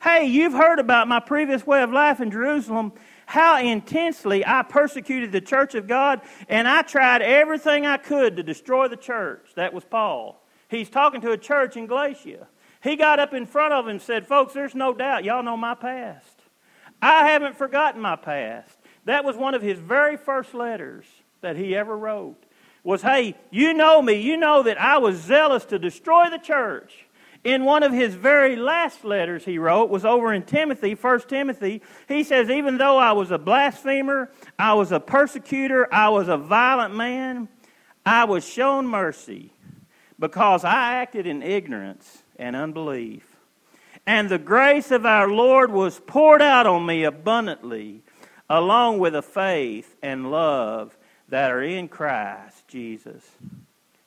Hey, 0.01 0.25
you've 0.27 0.53
heard 0.53 0.79
about 0.79 1.07
my 1.07 1.19
previous 1.19 1.67
way 1.67 1.83
of 1.83 1.91
life 1.91 2.21
in 2.21 2.31
Jerusalem, 2.31 2.93
how 3.25 3.59
intensely 3.59 4.45
I 4.45 4.63
persecuted 4.63 5.31
the 5.31 5.41
church 5.41 5.75
of 5.75 5.87
God, 5.87 6.21
and 6.47 6.67
I 6.67 6.83
tried 6.83 7.21
everything 7.21 7.85
I 7.85 7.97
could 7.97 8.37
to 8.37 8.43
destroy 8.43 8.87
the 8.87 8.97
church. 8.97 9.45
That 9.55 9.73
was 9.73 9.83
Paul. 9.83 10.41
He's 10.69 10.89
talking 10.89 11.21
to 11.21 11.31
a 11.31 11.37
church 11.37 11.75
in 11.75 11.85
Galatia. 11.85 12.47
He 12.81 12.95
got 12.95 13.19
up 13.19 13.33
in 13.33 13.45
front 13.45 13.73
of 13.73 13.85
them 13.85 13.91
and 13.91 14.01
said, 14.01 14.25
Folks, 14.25 14.53
there's 14.53 14.73
no 14.73 14.93
doubt 14.93 15.25
y'all 15.25 15.43
know 15.43 15.57
my 15.57 15.75
past. 15.75 16.41
I 17.01 17.27
haven't 17.27 17.57
forgotten 17.57 18.01
my 18.01 18.15
past. 18.15 18.77
That 19.05 19.25
was 19.25 19.35
one 19.35 19.53
of 19.53 19.61
his 19.61 19.79
very 19.79 20.15
first 20.15 20.53
letters 20.53 21.05
that 21.41 21.55
he 21.55 21.75
ever 21.75 21.97
wrote 21.97 22.41
was, 22.83 23.01
hey, 23.01 23.35
you 23.51 23.73
know 23.73 24.01
me. 24.01 24.21
You 24.21 24.37
know 24.37 24.63
that 24.63 24.79
I 24.79 24.97
was 24.97 25.17
zealous 25.17 25.65
to 25.65 25.79
destroy 25.79 26.29
the 26.29 26.37
church. 26.37 27.05
In 27.43 27.63
one 27.63 27.83
of 27.83 27.93
his 27.93 28.15
very 28.15 28.57
last 28.57 29.05
letters 29.05 29.45
he 29.45 29.57
wrote 29.57 29.89
was 29.89 30.03
over 30.03 30.33
in 30.33 30.43
Timothy, 30.43 30.93
1 30.93 31.21
Timothy. 31.21 31.81
He 32.07 32.23
says, 32.23 32.49
even 32.49 32.77
though 32.77 32.97
I 32.97 33.13
was 33.13 33.31
a 33.31 33.37
blasphemer, 33.37 34.29
I 34.57 34.73
was 34.73 34.91
a 34.91 34.99
persecutor, 34.99 35.87
I 35.93 36.09
was 36.09 36.27
a 36.27 36.37
violent 36.37 36.95
man, 36.95 37.47
I 38.05 38.25
was 38.25 38.45
shown 38.45 38.87
mercy 38.87 39.53
because 40.17 40.65
I 40.65 40.95
acted 40.95 41.27
in 41.27 41.41
ignorance 41.41 42.23
and 42.37 42.57
unbelief. 42.57 43.25
And 44.05 44.27
the 44.27 44.39
grace 44.39 44.91
of 44.91 45.05
our 45.05 45.29
Lord 45.29 45.71
was 45.71 45.99
poured 45.99 46.41
out 46.41 46.67
on 46.67 46.85
me 46.85 47.03
abundantly, 47.03 48.03
along 48.49 48.99
with 48.99 49.13
the 49.13 49.21
faith 49.21 49.95
and 50.01 50.29
love 50.29 50.97
that 51.29 51.51
are 51.51 51.61
in 51.61 51.87
Christ 51.87 52.58
Jesus. 52.69 53.23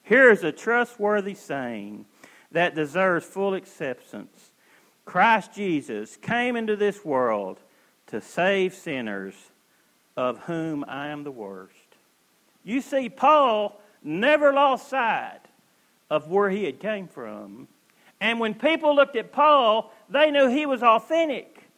Here 0.02 0.30
is 0.30 0.42
a 0.42 0.52
trustworthy 0.52 1.34
saying 1.34 2.06
that 2.50 2.74
deserves 2.74 3.26
full 3.26 3.54
acceptance. 3.54 4.52
Christ 5.04 5.52
Jesus 5.52 6.16
came 6.16 6.56
into 6.56 6.76
this 6.76 7.04
world 7.04 7.58
to 8.08 8.20
save 8.20 8.74
sinners, 8.74 9.34
of 10.16 10.38
whom 10.40 10.84
I 10.86 11.08
am 11.08 11.24
the 11.24 11.30
worst. 11.30 11.76
You 12.64 12.80
see, 12.80 13.08
Paul 13.08 13.80
never 14.02 14.52
lost 14.52 14.88
sight 14.88 15.40
of 16.10 16.28
where 16.28 16.50
he 16.50 16.64
had 16.64 16.78
came 16.78 17.08
from. 17.08 17.68
And 18.20 18.38
when 18.38 18.54
people 18.54 18.94
looked 18.94 19.16
at 19.16 19.32
Paul, 19.32 19.92
they 20.08 20.30
knew 20.30 20.48
he 20.48 20.66
was 20.66 20.82
authentic 20.82 21.68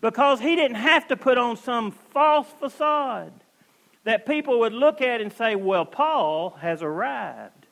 because 0.00 0.40
he 0.40 0.54
didn't 0.54 0.76
have 0.76 1.08
to 1.08 1.16
put 1.16 1.38
on 1.38 1.56
some 1.56 1.90
false 1.90 2.46
facade 2.58 3.32
that 4.04 4.26
people 4.26 4.60
would 4.60 4.72
look 4.72 5.00
at 5.00 5.20
and 5.20 5.32
say, 5.32 5.54
well, 5.56 5.84
Paul 5.84 6.50
has 6.60 6.82
arrived. 6.82 7.66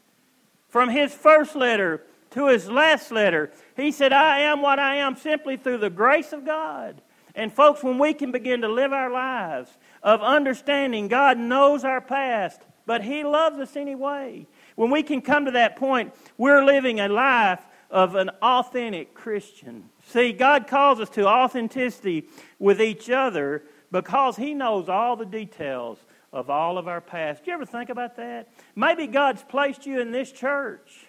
From 0.69 0.91
his 0.91 1.15
first 1.15 1.57
letter 1.57 2.03
to 2.31 2.49
his 2.49 2.69
last 2.69 3.11
letter, 3.11 3.51
he 3.77 3.91
said, 3.91 4.13
I 4.13 4.41
am 4.41 4.61
what 4.61 4.79
I 4.79 4.97
am 4.97 5.17
simply 5.17 5.57
through 5.57 5.79
the 5.79 5.91
grace 5.91 6.33
of 6.33 6.45
God. 6.45 7.01
And, 7.35 7.53
folks, 7.53 7.83
when 7.83 7.99
we 7.99 8.15
can 8.15 8.33
begin 8.33 8.63
to 8.63 8.69
live 8.69 8.93
our 8.93 9.11
lives 9.11 9.71
of 10.03 10.23
understanding 10.23 11.09
God 11.09 11.39
knows 11.39 11.85
our 11.85 12.01
past, 12.01 12.61
but 12.85 13.05
He 13.05 13.23
loves 13.23 13.59
us 13.59 13.77
anyway, 13.77 14.47
when 14.75 14.91
we 14.91 15.03
can 15.03 15.21
come 15.21 15.45
to 15.45 15.53
that 15.53 15.77
point, 15.77 16.15
we're 16.37 16.65
living 16.65 17.01
a 17.01 17.09
life 17.09 17.65
of 17.91 18.17
an 18.17 18.31
authentic 18.43 19.15
Christian. 19.15 19.89
See, 20.09 20.33
God 20.33 20.67
calls 20.67 21.01
us 21.01 21.11
to 21.11 21.27
authenticity 21.27 22.29
with 22.59 22.81
each 22.81 23.09
other 23.09 23.63
because 23.93 24.37
He 24.37 24.53
knows 24.53 24.89
all 24.89 25.17
the 25.17 25.27
details 25.27 25.99
of 26.33 26.51
all 26.51 26.79
of 26.79 26.89
our 26.89 27.01
past. 27.01 27.45
Do 27.45 27.51
you 27.51 27.55
ever 27.55 27.67
think 27.67 27.91
about 27.91 28.17
that? 28.17 28.49
Maybe 28.77 29.07
God's 29.07 29.43
placed 29.43 29.87
you 29.87 30.01
in 30.01 30.11
this 30.11 30.31
church 30.31 31.07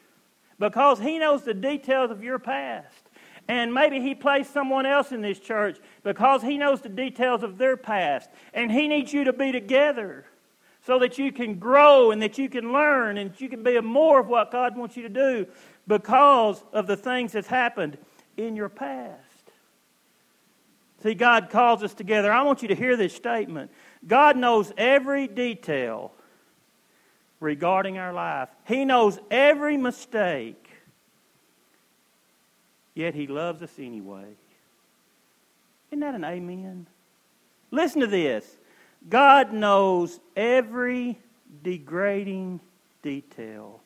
because 0.60 1.00
He 1.00 1.20
knows 1.20 1.44
the 1.44 1.54
details 1.54 2.12
of 2.12 2.24
your 2.24 2.40
past. 2.40 3.10
And 3.48 3.74
maybe 3.74 4.00
He 4.00 4.16
placed 4.16 4.54
someone 4.54 4.86
else 4.86 5.12
in 5.12 5.22
this 5.22 5.40
church 5.40 5.78
because 6.04 6.42
He 6.42 6.58
knows 6.58 6.82
the 6.82 6.90
details 6.90 7.44
of 7.44 7.58
their 7.58 7.76
past. 7.78 8.30
And 8.54 8.72
He 8.72 8.88
needs 8.88 9.12
you 9.12 9.26
to 9.26 9.34
be 9.34 9.52
together 9.52 10.26
so 10.86 11.00
that 11.00 11.18
you 11.18 11.32
can 11.32 11.60
grow 11.60 12.12
and 12.12 12.22
that 12.22 12.38
you 12.38 12.50
can 12.50 12.72
learn 12.72 13.18
and 13.18 13.32
you 13.40 13.50
can 13.50 13.64
be 13.64 13.80
more 13.82 14.20
of 14.20 14.28
what 14.28 14.52
God 14.52 14.78
wants 14.78 14.96
you 14.96 15.04
to 15.04 15.10
do 15.10 15.48
because 15.88 16.64
of 16.72 16.88
the 16.88 16.96
things 16.96 17.34
that's 17.34 17.48
happened 17.48 17.98
in 18.38 18.56
your 18.56 18.70
past. 18.70 19.20
See, 21.04 21.14
God 21.14 21.50
calls 21.50 21.82
us 21.82 21.94
together. 21.94 22.32
I 22.32 22.44
want 22.44 22.62
you 22.62 22.68
to 22.70 22.76
hear 22.76 22.98
this 22.98 23.16
statement. 23.16 23.72
God 24.08 24.38
knows 24.38 24.72
every 24.78 25.28
detail 25.28 26.12
regarding 27.40 27.98
our 27.98 28.14
life, 28.14 28.50
He 28.66 28.86
knows 28.86 29.20
every 29.32 29.78
mistake, 29.78 30.70
yet 32.94 33.14
He 33.16 33.28
loves 33.28 33.62
us 33.62 33.74
anyway. 33.78 34.26
Isn't 35.92 36.02
that 36.02 36.16
an 36.16 36.24
amen? 36.24 36.86
Listen 37.72 38.02
to 38.02 38.08
this 38.08 38.58
God 39.08 39.54
knows 39.54 40.20
every 40.36 41.18
degrading 41.64 42.60
detail. 43.02 43.82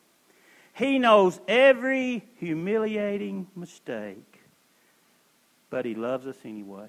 He 0.74 0.98
knows 0.98 1.40
every 1.46 2.24
humiliating 2.38 3.46
mistake, 3.54 4.40
but 5.70 5.84
He 5.84 5.94
loves 5.94 6.26
us 6.26 6.36
anyway. 6.44 6.88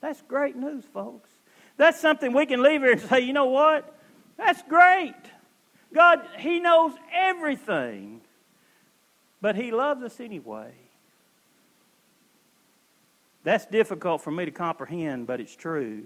That's 0.00 0.20
great 0.22 0.56
news, 0.56 0.84
folks. 0.92 1.30
That's 1.78 1.98
something 1.98 2.34
we 2.34 2.44
can 2.44 2.62
leave 2.62 2.82
here 2.82 2.92
and 2.92 3.00
say, 3.00 3.20
you 3.20 3.32
know 3.32 3.46
what? 3.46 3.94
That's 4.36 4.60
great. 4.62 5.14
God, 5.94 6.20
He 6.38 6.60
knows 6.60 6.92
everything, 7.12 8.20
but 9.40 9.56
He 9.56 9.70
loves 9.70 10.02
us 10.02 10.20
anyway. 10.20 10.72
That's 13.44 13.64
difficult 13.64 14.20
for 14.20 14.30
me 14.30 14.44
to 14.44 14.50
comprehend, 14.50 15.26
but 15.26 15.40
it's 15.40 15.56
true. 15.56 16.04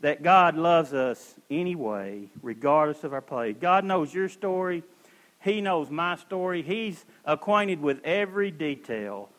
That 0.00 0.22
God 0.22 0.56
loves 0.56 0.92
us 0.92 1.34
anyway, 1.50 2.28
regardless 2.42 3.02
of 3.02 3.12
our 3.12 3.20
place. 3.20 3.56
God 3.60 3.84
knows 3.84 4.14
your 4.14 4.28
story. 4.28 4.82
He 5.42 5.60
knows 5.60 5.90
my 5.90 6.16
story. 6.16 6.62
He's 6.62 7.04
acquainted 7.24 7.82
with 7.82 8.00
every 8.04 8.50
detail. 8.50 9.30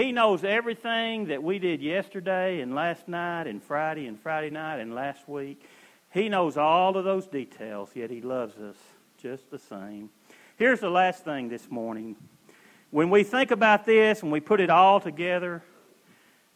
He 0.00 0.12
knows 0.12 0.44
everything 0.44 1.26
that 1.26 1.42
we 1.42 1.58
did 1.58 1.82
yesterday 1.82 2.62
and 2.62 2.74
last 2.74 3.06
night 3.06 3.46
and 3.46 3.62
Friday 3.62 4.06
and 4.06 4.18
Friday 4.18 4.48
night 4.48 4.80
and 4.80 4.94
last 4.94 5.28
week. 5.28 5.62
He 6.10 6.30
knows 6.30 6.56
all 6.56 6.96
of 6.96 7.04
those 7.04 7.26
details, 7.26 7.90
yet 7.94 8.08
He 8.08 8.22
loves 8.22 8.56
us 8.56 8.76
just 9.20 9.50
the 9.50 9.58
same. 9.58 10.08
Here's 10.56 10.80
the 10.80 10.88
last 10.88 11.22
thing 11.22 11.50
this 11.50 11.70
morning. 11.70 12.16
When 12.90 13.10
we 13.10 13.24
think 13.24 13.50
about 13.50 13.84
this 13.84 14.22
and 14.22 14.32
we 14.32 14.40
put 14.40 14.62
it 14.62 14.70
all 14.70 15.00
together, 15.00 15.62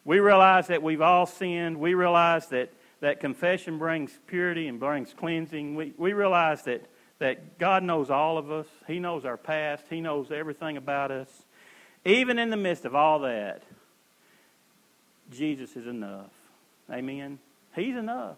we 0.07 0.21
realize 0.21 0.69
that 0.69 0.83
we've 0.83 1.03
all 1.03 1.27
sinned. 1.27 1.79
We 1.79 1.93
realize 1.93 2.47
that, 2.47 2.73
that 3.01 3.21
confession 3.21 3.77
brings 3.77 4.19
purity 4.27 4.69
and 4.69 4.81
brings 4.81 5.13
cleansing. 5.13 5.75
We, 5.75 5.93
we 5.99 6.15
realize 6.15 6.63
that, 6.63 6.87
that 7.19 7.59
God 7.59 7.83
knows 7.83 8.09
all 8.09 8.39
of 8.39 8.51
us. 8.51 8.69
He 8.87 9.01
knows 9.01 9.27
our 9.27 9.37
past. 9.37 9.85
He 9.91 10.01
knows 10.01 10.31
everything 10.31 10.79
about 10.79 11.11
us. 11.11 11.29
Even 12.05 12.39
in 12.39 12.51
the 12.51 12.57
midst 12.57 12.85
of 12.85 12.95
all 12.95 13.21
that, 13.21 13.63
Jesus 15.31 15.75
is 15.77 15.87
enough. 15.87 16.31
Amen. 16.91 17.39
He's 17.75 17.97
enough. 17.97 18.37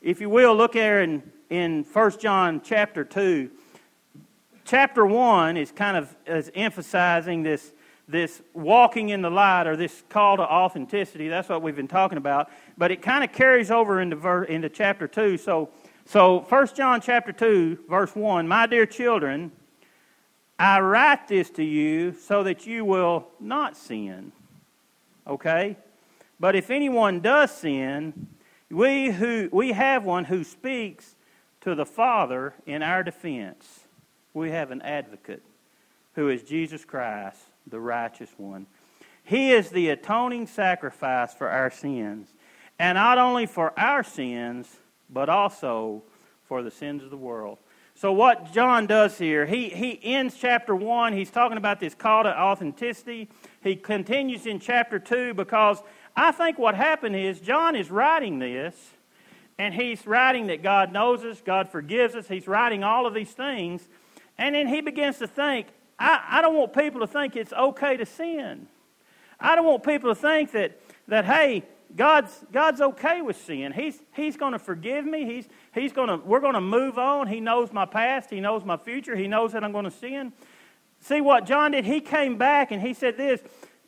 If 0.00 0.20
you 0.20 0.30
will, 0.30 0.56
look 0.56 0.72
there 0.72 1.02
in, 1.02 1.22
in 1.50 1.84
1 1.84 2.18
John 2.18 2.62
chapter 2.64 3.04
2. 3.04 3.50
Chapter 4.64 5.04
1 5.04 5.56
is 5.56 5.70
kind 5.70 5.96
of 5.96 6.14
is 6.26 6.50
emphasizing 6.54 7.42
this, 7.42 7.72
this 8.08 8.40
walking 8.54 9.10
in 9.10 9.20
the 9.20 9.30
light 9.30 9.66
or 9.66 9.76
this 9.76 10.02
call 10.08 10.38
to 10.38 10.42
authenticity. 10.42 11.28
That's 11.28 11.48
what 11.48 11.60
we've 11.60 11.76
been 11.76 11.88
talking 11.88 12.18
about. 12.18 12.50
But 12.78 12.90
it 12.90 13.02
kind 13.02 13.22
of 13.22 13.32
carries 13.32 13.70
over 13.70 14.00
into, 14.00 14.16
ver, 14.16 14.44
into 14.44 14.70
chapter 14.70 15.06
2. 15.06 15.36
So, 15.36 15.68
so 16.06 16.40
1 16.48 16.68
John 16.74 17.00
chapter 17.00 17.32
2, 17.32 17.80
verse 17.88 18.16
1 18.16 18.48
My 18.48 18.66
dear 18.66 18.86
children, 18.86 19.52
I 20.58 20.80
write 20.80 21.28
this 21.28 21.50
to 21.50 21.64
you 21.64 22.14
so 22.14 22.42
that 22.44 22.66
you 22.66 22.84
will 22.84 23.26
not 23.40 23.76
sin. 23.76 24.32
Okay? 25.26 25.76
But 26.38 26.56
if 26.56 26.70
anyone 26.70 27.20
does 27.20 27.50
sin, 27.50 28.28
we, 28.70 29.10
who, 29.10 29.48
we 29.52 29.72
have 29.72 30.04
one 30.04 30.24
who 30.24 30.44
speaks 30.44 31.14
to 31.62 31.74
the 31.74 31.86
Father 31.86 32.54
in 32.66 32.82
our 32.82 33.02
defense. 33.02 33.80
We 34.34 34.50
have 34.50 34.70
an 34.70 34.82
advocate 34.82 35.42
who 36.14 36.28
is 36.28 36.42
Jesus 36.42 36.84
Christ, 36.84 37.38
the 37.66 37.80
righteous 37.80 38.30
one. 38.36 38.66
He 39.24 39.52
is 39.52 39.70
the 39.70 39.90
atoning 39.90 40.46
sacrifice 40.46 41.32
for 41.32 41.48
our 41.48 41.70
sins, 41.70 42.28
and 42.78 42.96
not 42.96 43.18
only 43.18 43.46
for 43.46 43.78
our 43.78 44.02
sins, 44.02 44.68
but 45.08 45.28
also 45.28 46.02
for 46.44 46.62
the 46.62 46.70
sins 46.70 47.02
of 47.02 47.10
the 47.10 47.16
world. 47.16 47.58
So, 47.94 48.12
what 48.12 48.52
John 48.52 48.86
does 48.86 49.18
here, 49.18 49.46
he, 49.46 49.68
he 49.68 49.98
ends 50.02 50.36
chapter 50.38 50.74
1. 50.74 51.12
He's 51.12 51.30
talking 51.30 51.58
about 51.58 51.78
this 51.78 51.94
call 51.94 52.24
to 52.24 52.36
authenticity. 52.36 53.28
He 53.62 53.76
continues 53.76 54.46
in 54.46 54.58
chapter 54.58 54.98
2 54.98 55.34
because 55.34 55.82
I 56.16 56.32
think 56.32 56.58
what 56.58 56.74
happened 56.74 57.16
is 57.16 57.40
John 57.40 57.76
is 57.76 57.90
writing 57.90 58.38
this, 58.38 58.74
and 59.58 59.72
he's 59.74 60.06
writing 60.06 60.48
that 60.48 60.62
God 60.62 60.92
knows 60.92 61.22
us, 61.22 61.40
God 61.44 61.68
forgives 61.68 62.14
us. 62.14 62.26
He's 62.26 62.48
writing 62.48 62.82
all 62.82 63.06
of 63.06 63.14
these 63.14 63.30
things. 63.30 63.86
And 64.38 64.54
then 64.54 64.66
he 64.66 64.80
begins 64.80 65.18
to 65.18 65.26
think, 65.26 65.68
I, 65.98 66.24
I 66.28 66.42
don't 66.42 66.56
want 66.56 66.72
people 66.72 67.00
to 67.00 67.06
think 67.06 67.36
it's 67.36 67.52
okay 67.52 67.96
to 67.96 68.06
sin. 68.06 68.66
I 69.38 69.54
don't 69.54 69.66
want 69.66 69.84
people 69.84 70.14
to 70.14 70.20
think 70.20 70.52
that, 70.52 70.80
that 71.08 71.24
hey, 71.24 71.64
God's, 71.96 72.44
God's 72.52 72.80
okay 72.80 73.22
with 73.22 73.36
sin. 73.36 73.72
He's, 73.72 73.98
he's 74.14 74.36
going 74.36 74.52
to 74.52 74.58
forgive 74.58 75.04
me. 75.04 75.26
He's, 75.26 75.48
he's 75.74 75.92
gonna, 75.92 76.16
we're 76.16 76.40
going 76.40 76.54
to 76.54 76.60
move 76.60 76.98
on. 76.98 77.28
He 77.28 77.40
knows 77.40 77.72
my 77.72 77.84
past. 77.84 78.30
He 78.30 78.40
knows 78.40 78.64
my 78.64 78.76
future. 78.76 79.14
He 79.14 79.28
knows 79.28 79.52
that 79.52 79.62
I'm 79.62 79.72
going 79.72 79.84
to 79.84 79.90
sin. 79.90 80.32
See 81.00 81.20
what 81.20 81.46
John 81.46 81.72
did? 81.72 81.84
He 81.84 82.00
came 82.00 82.38
back 82.38 82.70
and 82.70 82.80
he 82.80 82.94
said 82.94 83.16
this 83.16 83.40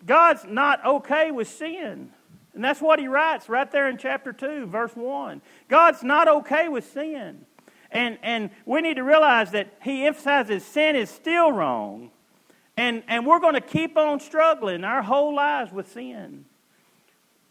God's 0.04 0.44
not 0.44 0.84
okay 0.84 1.30
with 1.30 1.48
sin. 1.48 2.10
And 2.54 2.62
that's 2.62 2.80
what 2.80 2.98
he 2.98 3.08
writes 3.08 3.48
right 3.48 3.70
there 3.70 3.88
in 3.88 3.96
chapter 3.96 4.32
2, 4.32 4.66
verse 4.66 4.94
1. 4.94 5.42
God's 5.68 6.04
not 6.04 6.28
okay 6.28 6.68
with 6.68 6.90
sin. 6.92 7.46
And, 7.90 8.18
and 8.22 8.50
we 8.64 8.80
need 8.80 8.94
to 8.94 9.02
realize 9.02 9.52
that 9.52 9.74
he 9.82 10.06
emphasizes 10.06 10.64
sin 10.64 10.94
is 10.94 11.10
still 11.10 11.50
wrong. 11.50 12.10
And, 12.76 13.02
and 13.08 13.26
we're 13.26 13.40
going 13.40 13.54
to 13.54 13.60
keep 13.60 13.96
on 13.96 14.20
struggling 14.20 14.84
our 14.84 15.02
whole 15.02 15.34
lives 15.34 15.72
with 15.72 15.92
sin 15.92 16.44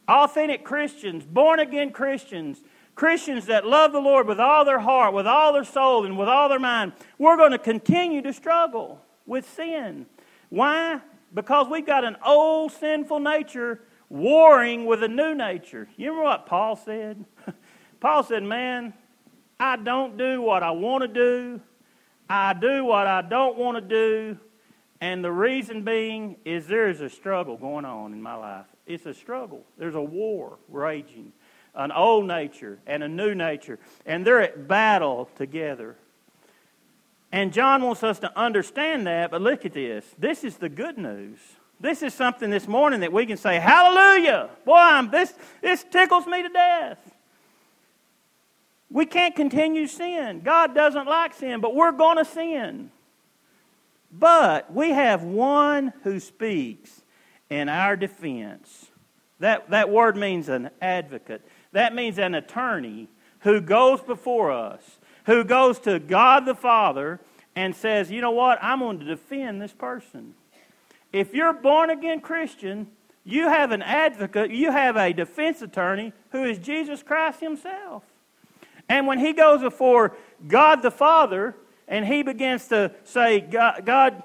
authentic 0.08 0.64
Christians, 0.64 1.26
born 1.26 1.60
again 1.60 1.92
Christians, 1.92 2.62
Christians 2.96 3.48
that 3.48 3.66
love 3.66 3.92
the 3.92 4.00
Lord 4.00 4.28
with 4.28 4.40
all 4.40 4.66
their 4.66 4.80
heart, 4.80 5.14
with 5.14 5.26
all 5.26 5.54
their 5.54 5.64
soul, 5.64 6.06
and 6.06 6.18
with 6.18 6.28
all 6.28 6.50
their 6.50 6.60
mind, 6.60 6.94
we're 7.18 7.38
going 7.38 7.52
to 7.52 7.58
continue 7.58 8.22
to 8.22 8.34
struggle 8.34 9.02
with 9.26 9.50
sin. 9.50 10.06
Why? 10.50 11.00
Because 11.34 11.68
we've 11.68 11.86
got 11.86 12.04
an 12.04 12.18
old 12.24 12.72
sinful 12.74 13.20
nature 13.20 13.82
warring 14.10 14.86
with 14.86 15.02
a 15.02 15.08
new 15.08 15.34
nature. 15.34 15.90
You 15.98 16.12
remember 16.12 16.30
what 16.30 16.46
Paul 16.46 16.76
said? 16.76 17.26
Paul 18.00 18.24
said, 18.24 18.44
Man, 18.44 18.94
I 19.60 19.78
don't 19.78 20.18
do 20.18 20.42
what 20.42 20.62
I 20.62 20.72
want 20.72 21.02
to 21.02 21.08
do, 21.08 21.62
I 22.30 22.54
do 22.54 22.86
what 22.86 23.08
I 23.08 23.22
don't 23.22 23.58
want 23.58 23.78
to 23.78 23.82
do, 23.82 24.38
and 25.02 25.24
the 25.24 25.32
reason 25.32 25.84
being 25.84 26.38
is 26.46 26.68
there 26.68 26.90
is 26.90 27.02
a 27.02 27.10
struggle 27.10 27.58
going 27.58 27.86
on 27.86 28.14
in 28.14 28.22
my 28.22 28.36
life. 28.36 28.73
It's 28.86 29.06
a 29.06 29.14
struggle. 29.14 29.64
There's 29.78 29.96
a 29.96 30.02
war 30.02 30.58
raging, 30.70 31.32
an 31.74 31.92
old 31.92 32.28
nature 32.28 32.80
and 32.86 33.04
a 33.04 33.08
new 33.08 33.34
nature, 33.34 33.80
and 34.06 34.26
they're 34.26 34.42
at 34.42 34.68
battle 34.68 35.30
together. 35.38 35.96
And 37.32 37.52
John 37.52 37.82
wants 37.82 38.04
us 38.04 38.20
to 38.20 38.38
understand 38.38 39.08
that, 39.08 39.32
but 39.32 39.42
look 39.42 39.66
at 39.66 39.74
this. 39.74 40.06
This 40.20 40.44
is 40.44 40.58
the 40.58 40.70
good 40.70 40.98
news. 40.98 41.40
This 41.80 42.04
is 42.04 42.14
something 42.14 42.50
this 42.50 42.68
morning 42.68 43.00
that 43.00 43.12
we 43.12 43.26
can 43.26 43.38
say, 43.38 43.60
Hallelujah! 43.60 44.50
Boy, 44.66 44.76
I'm, 44.76 45.10
this, 45.10 45.34
this 45.62 45.84
tickles 45.84 46.28
me 46.28 46.44
to 46.44 46.50
death. 46.50 47.00
We 48.90 49.08
can't 49.08 49.36
continue 49.36 49.88
sin. 49.88 50.42
God 50.42 50.76
doesn't 50.76 51.08
like 51.08 51.34
sin, 51.34 51.62
but 51.62 51.74
we're 51.74 51.92
going 51.92 52.18
to 52.18 52.26
sin. 52.26 52.92
But 54.12 54.72
we 54.72 54.92
have 54.92 55.24
one 55.24 55.92
who 56.04 56.20
speaks 56.20 57.03
in 57.50 57.70
our 57.70 57.96
defense. 57.96 58.88
That, 59.40 59.70
that 59.72 59.90
word 59.90 60.16
means 60.16 60.50
an 60.50 60.70
advocate. 60.82 61.42
That 61.72 61.94
means 61.94 62.18
an 62.18 62.36
attorney 62.36 63.10
who 63.40 63.60
goes 63.60 64.02
before 64.02 64.52
us, 64.52 64.82
who 65.26 65.44
goes 65.44 65.80
to 65.80 66.00
God 66.00 66.46
the 66.46 66.56
Father 66.56 67.20
and 67.56 67.76
says, 67.76 68.10
you 68.10 68.22
know 68.22 68.32
what, 68.32 68.60
I'm 68.62 68.80
going 68.80 69.00
to 69.00 69.06
defend 69.06 69.62
this 69.62 69.74
person. 69.74 70.34
If 71.12 71.34
you're 71.34 71.54
born 71.54 71.90
again 71.90 72.22
Christian, 72.22 72.88
you 73.24 73.48
have 73.48 73.72
an 73.72 73.82
advocate, 73.82 74.52
you 74.52 74.72
have 74.72 74.98
a 74.98 75.14
defense 75.14 75.62
attorney 75.62 76.14
who 76.32 76.44
is 76.44 76.58
Jesus 76.58 77.04
Christ 77.04 77.40
Himself. 77.40 78.04
And 78.90 79.08
when 79.08 79.20
He 79.20 79.34
goes 79.34 79.62
before 79.62 80.16
God 80.48 80.82
the 80.82 80.92
Father 80.92 81.56
and 81.88 82.06
He 82.06 82.24
begins 82.24 82.68
to 82.70 82.92
say, 83.04 83.40
God, 83.40 83.86
God 83.86 84.24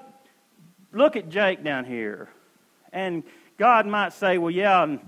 look 0.91 1.15
at 1.15 1.29
Jake 1.29 1.63
down 1.63 1.85
here. 1.85 2.29
And 2.91 3.23
God 3.57 3.85
might 3.85 4.13
say, 4.13 4.37
well, 4.37 4.51
yeah, 4.51 4.81
um, 4.81 4.99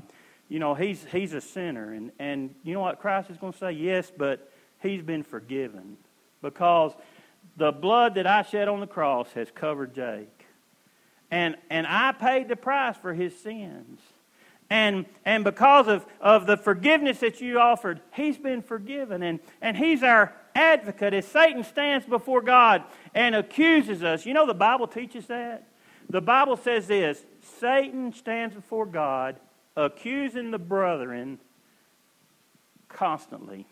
you 0.50 0.60
know, 0.60 0.76
he's, 0.76 1.06
he's 1.12 1.34
a 1.34 1.42
sinner. 1.42 1.94
And, 1.94 2.12
and 2.20 2.54
you 2.64 2.74
know 2.74 2.82
what 2.82 3.00
Christ 3.00 3.30
is 3.30 3.38
going 3.38 3.54
to 3.54 3.60
say? 3.60 3.72
Yes, 3.72 4.12
but 4.16 4.52
he's 4.82 5.02
been 5.02 5.24
forgiven 5.24 5.98
because 6.42 6.94
the 7.58 7.72
blood 7.72 8.16
that 8.16 8.28
I 8.28 8.44
shed 8.44 8.68
on 8.68 8.80
the 8.80 8.88
cross 8.88 9.32
has 9.34 9.50
covered 9.52 9.94
Jake. 9.96 10.46
And, 11.30 11.56
and 11.70 11.88
I 11.88 12.12
paid 12.12 12.50
the 12.50 12.56
price 12.56 12.98
for 12.98 13.14
his 13.14 13.38
sins. 13.40 14.02
And, 14.70 15.06
and 15.26 15.44
because 15.44 15.88
of, 15.88 16.06
of 16.20 16.46
the 16.46 16.58
forgiveness 16.58 17.20
that 17.20 17.42
you 17.42 17.60
offered, 17.60 18.02
he's 18.14 18.38
been 18.38 18.62
forgiven. 18.62 19.24
And, 19.24 19.40
and 19.62 19.76
he's 19.78 20.04
our 20.04 20.34
advocate 20.56 21.14
as 21.14 21.26
Satan 21.26 21.64
stands 21.64 22.06
before 22.06 22.42
God 22.42 22.84
and 23.14 23.36
accuses 23.36 24.04
us. 24.04 24.26
You 24.26 24.34
know, 24.34 24.46
the 24.46 24.54
Bible 24.54 24.88
teaches 24.88 25.28
that. 25.28 25.68
The 26.12 26.22
Bible 26.22 26.58
says 26.58 26.88
this 26.88 27.24
Satan 27.60 28.12
stands 28.12 28.54
before 28.54 28.86
God 28.86 29.38
accusing 29.78 30.52
the 30.52 30.60
brethren 30.60 31.40
constantly. 32.90 33.66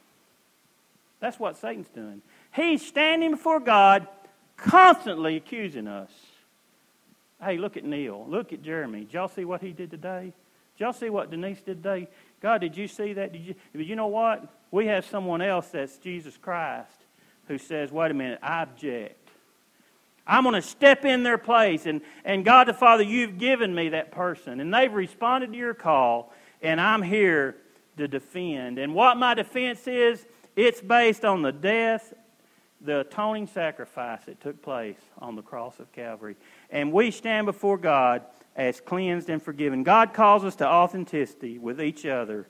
That's 1.20 1.38
what 1.38 1.58
Satan's 1.58 1.90
doing. 1.90 2.22
He's 2.56 2.86
standing 2.86 3.32
before 3.32 3.60
God 3.60 4.08
constantly 4.56 5.36
accusing 5.36 5.88
us. 5.88 6.12
Hey, 7.44 7.58
look 7.58 7.76
at 7.76 7.84
Neil. 7.84 8.26
Look 8.30 8.54
at 8.54 8.62
Jeremy. 8.62 9.02
Did 9.02 9.14
y'all 9.14 9.28
see 9.28 9.44
what 9.44 9.62
he 9.62 9.74
did 9.74 9.92
today? 9.92 10.32
Did 10.78 10.84
y'all 10.84 10.94
see 10.94 11.10
what 11.10 11.30
Denise 11.30 11.60
did 11.60 11.84
today? 11.84 12.08
God, 12.42 12.62
did 12.62 12.78
you 12.78 12.88
see 12.88 13.12
that? 13.14 13.34
Did 13.34 13.42
you? 13.42 13.56
But 13.74 13.86
you 13.86 13.98
know 13.98 14.08
what? 14.08 14.48
We 14.72 14.86
have 14.86 15.06
someone 15.06 15.42
else 15.42 15.68
that's 15.68 15.98
Jesus 15.98 16.38
Christ 16.38 16.96
who 17.50 17.58
says, 17.58 17.92
wait 17.92 18.12
a 18.12 18.14
minute, 18.14 18.40
I 18.42 18.62
object. 18.62 19.19
I'm 20.30 20.44
going 20.44 20.54
to 20.54 20.62
step 20.62 21.06
in 21.06 21.24
their 21.24 21.40
place. 21.40 21.88
And, 21.88 22.02
and 22.24 22.46
God 22.46 22.68
the 22.68 22.74
Father, 22.74 23.04
you've 23.04 23.40
given 23.40 23.74
me 23.74 23.90
that 23.90 24.12
person. 24.12 24.60
And 24.60 24.72
they've 24.72 24.94
responded 24.94 25.52
to 25.52 25.58
your 25.58 25.74
call. 25.74 26.32
and 26.62 26.80
I'm 26.80 27.02
here 27.02 27.58
to 27.98 28.08
defend. 28.08 28.78
And 28.78 28.94
what 28.94 29.18
my 29.18 29.34
defense 29.34 29.88
is, 29.88 30.26
it's 30.56 30.82
based 30.82 31.26
on 31.26 31.42
the 31.42 31.52
death, 31.52 32.14
the 32.80 33.02
atoning 33.02 33.48
sacrifice 33.48 34.24
that 34.26 34.40
took 34.40 34.62
place 34.62 35.00
on 35.18 35.36
the 35.36 35.42
cross 35.42 35.80
of 35.80 35.92
Calvary. 35.92 36.36
And 36.70 36.94
we 36.94 37.12
stand 37.12 37.46
before 37.46 37.78
God 37.78 38.24
as 38.56 38.80
cleansed 38.82 39.30
and 39.30 39.42
forgiven. 39.42 39.84
God 39.84 40.14
calls 40.14 40.44
us 40.44 40.56
to 40.58 40.68
authenticity 40.68 41.58
with 41.58 41.82
each 41.82 42.06
other 42.06 42.48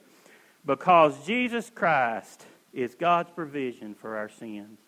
because 0.65 1.25
Jesus 1.25 1.71
Christ 1.73 2.45
is 2.73 2.93
God's 2.93 3.31
provision 3.31 3.95
for 3.95 4.17
our 4.17 4.29
sins. 4.29 4.79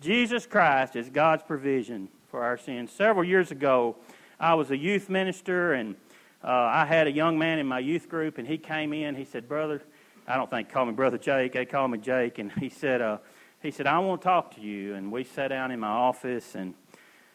Jesus 0.00 0.46
Christ 0.46 0.96
is 0.96 1.10
God's 1.10 1.42
provision 1.42 2.08
for 2.30 2.42
our 2.42 2.56
sins. 2.56 2.90
Several 2.90 3.22
years 3.22 3.50
ago, 3.50 3.96
I 4.38 4.54
was 4.54 4.70
a 4.70 4.76
youth 4.76 5.10
minister, 5.10 5.74
and 5.74 5.94
uh, 6.42 6.48
I 6.48 6.86
had 6.86 7.06
a 7.06 7.12
young 7.12 7.38
man 7.38 7.58
in 7.58 7.66
my 7.66 7.80
youth 7.80 8.08
group, 8.08 8.38
and 8.38 8.48
he 8.48 8.56
came 8.56 8.94
in. 8.94 9.14
He 9.14 9.26
said, 9.26 9.46
"Brother, 9.46 9.82
I 10.26 10.36
don't 10.36 10.48
think 10.48 10.70
call 10.70 10.86
me 10.86 10.92
Brother 10.92 11.18
Jake. 11.18 11.52
They 11.52 11.66
call 11.66 11.86
me 11.86 11.98
Jake." 11.98 12.38
And 12.38 12.50
he 12.52 12.70
said, 12.70 13.02
uh, 13.02 13.18
"He 13.62 13.70
said 13.70 13.86
I 13.86 13.98
want 13.98 14.22
to 14.22 14.24
talk 14.24 14.54
to 14.54 14.62
you." 14.62 14.94
And 14.94 15.12
we 15.12 15.22
sat 15.22 15.48
down 15.48 15.70
in 15.70 15.80
my 15.80 15.88
office, 15.88 16.54
and 16.54 16.72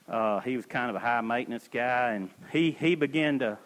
uh, 0.10 0.39
he 0.39 0.56
was 0.58 0.65
kind 0.65 0.89
of 0.89 0.95
a 0.95 0.99
high 0.99 1.21
maintenance 1.21 1.69
guy, 1.71 2.13
and 2.13 2.32
he 2.51 2.71
he 2.71 2.95
began 2.95 3.38
to 3.39 3.60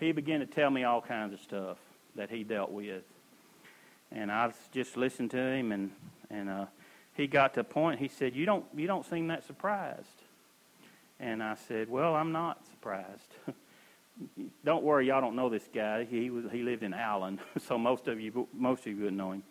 he 0.00 0.10
began 0.10 0.40
to 0.40 0.46
tell 0.46 0.70
me 0.70 0.82
all 0.82 1.00
kinds 1.00 1.32
of 1.32 1.38
stuff 1.38 1.78
that 2.16 2.28
he 2.28 2.42
dealt 2.42 2.72
with, 2.72 3.04
and 4.10 4.32
I 4.32 4.52
just 4.72 4.96
listened 4.96 5.30
to 5.30 5.38
him, 5.38 5.70
and 5.70 5.92
and 6.28 6.48
uh, 6.48 6.66
he 7.16 7.26
got 7.26 7.54
to 7.54 7.60
a 7.60 7.64
point. 7.64 8.00
He 8.00 8.08
said, 8.08 8.34
"You 8.34 8.46
don't 8.46 8.64
you 8.74 8.86
don't 8.86 9.06
seem 9.06 9.28
that 9.28 9.44
surprised." 9.46 10.06
And 11.18 11.42
I 11.42 11.56
said, 11.68 11.88
Well, 11.88 12.14
I'm 12.14 12.32
not 12.32 12.66
surprised. 12.66 13.34
don't 14.64 14.84
worry, 14.84 15.08
y'all 15.08 15.20
don't 15.20 15.36
know 15.36 15.48
this 15.48 15.68
guy. 15.74 16.04
He 16.04 16.30
was 16.30 16.44
he 16.52 16.62
lived 16.62 16.82
in 16.82 16.92
Allen, 16.92 17.40
so 17.66 17.78
most 17.78 18.08
of 18.08 18.20
you 18.20 18.46
most 18.52 18.80
of 18.80 18.88
you 18.88 18.96
wouldn't 18.96 19.16
know 19.16 19.32
him. 19.32 19.42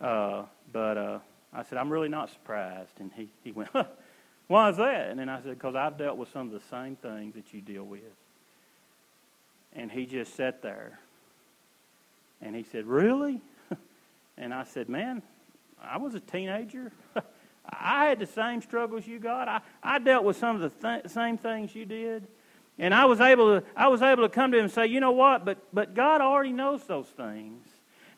Uh, 0.00 0.44
but 0.72 0.96
uh, 0.96 1.18
I 1.52 1.62
said, 1.64 1.78
I'm 1.78 1.90
really 1.90 2.08
not 2.08 2.30
surprised. 2.30 3.00
And 3.00 3.10
he, 3.14 3.28
he 3.42 3.52
went, 3.52 3.70
Why 4.46 4.70
is 4.70 4.76
that? 4.76 5.10
And 5.10 5.18
then 5.18 5.28
I 5.28 5.40
said, 5.40 5.50
Because 5.50 5.74
I've 5.74 5.98
dealt 5.98 6.16
with 6.16 6.32
some 6.32 6.46
of 6.46 6.52
the 6.52 6.66
same 6.70 6.96
things 6.96 7.34
that 7.34 7.52
you 7.52 7.60
deal 7.60 7.84
with. 7.84 8.02
And 9.74 9.90
he 9.90 10.06
just 10.06 10.34
sat 10.34 10.62
there. 10.62 10.98
And 12.40 12.54
he 12.54 12.64
said, 12.64 12.86
Really? 12.86 13.40
and 14.38 14.52
I 14.52 14.64
said, 14.64 14.88
Man, 14.88 15.22
I 15.82 15.98
was 15.98 16.14
a 16.14 16.20
teenager. 16.20 16.92
I 17.68 18.06
had 18.06 18.18
the 18.18 18.26
same 18.26 18.62
struggles 18.62 19.06
you 19.06 19.18
got. 19.18 19.48
I, 19.48 19.60
I 19.82 19.98
dealt 19.98 20.24
with 20.24 20.36
some 20.36 20.60
of 20.60 20.62
the 20.62 20.88
th- 20.88 21.12
same 21.12 21.36
things 21.36 21.74
you 21.74 21.84
did. 21.84 22.26
And 22.78 22.94
I 22.94 23.06
was 23.06 23.20
able 23.20 23.60
to 23.60 23.66
I 23.76 23.88
was 23.88 24.02
able 24.02 24.22
to 24.22 24.28
come 24.28 24.52
to 24.52 24.58
him 24.58 24.64
and 24.64 24.72
say, 24.72 24.86
you 24.86 25.00
know 25.00 25.10
what, 25.10 25.44
but 25.44 25.58
but 25.72 25.94
God 25.94 26.20
already 26.20 26.52
knows 26.52 26.84
those 26.84 27.08
things. 27.08 27.66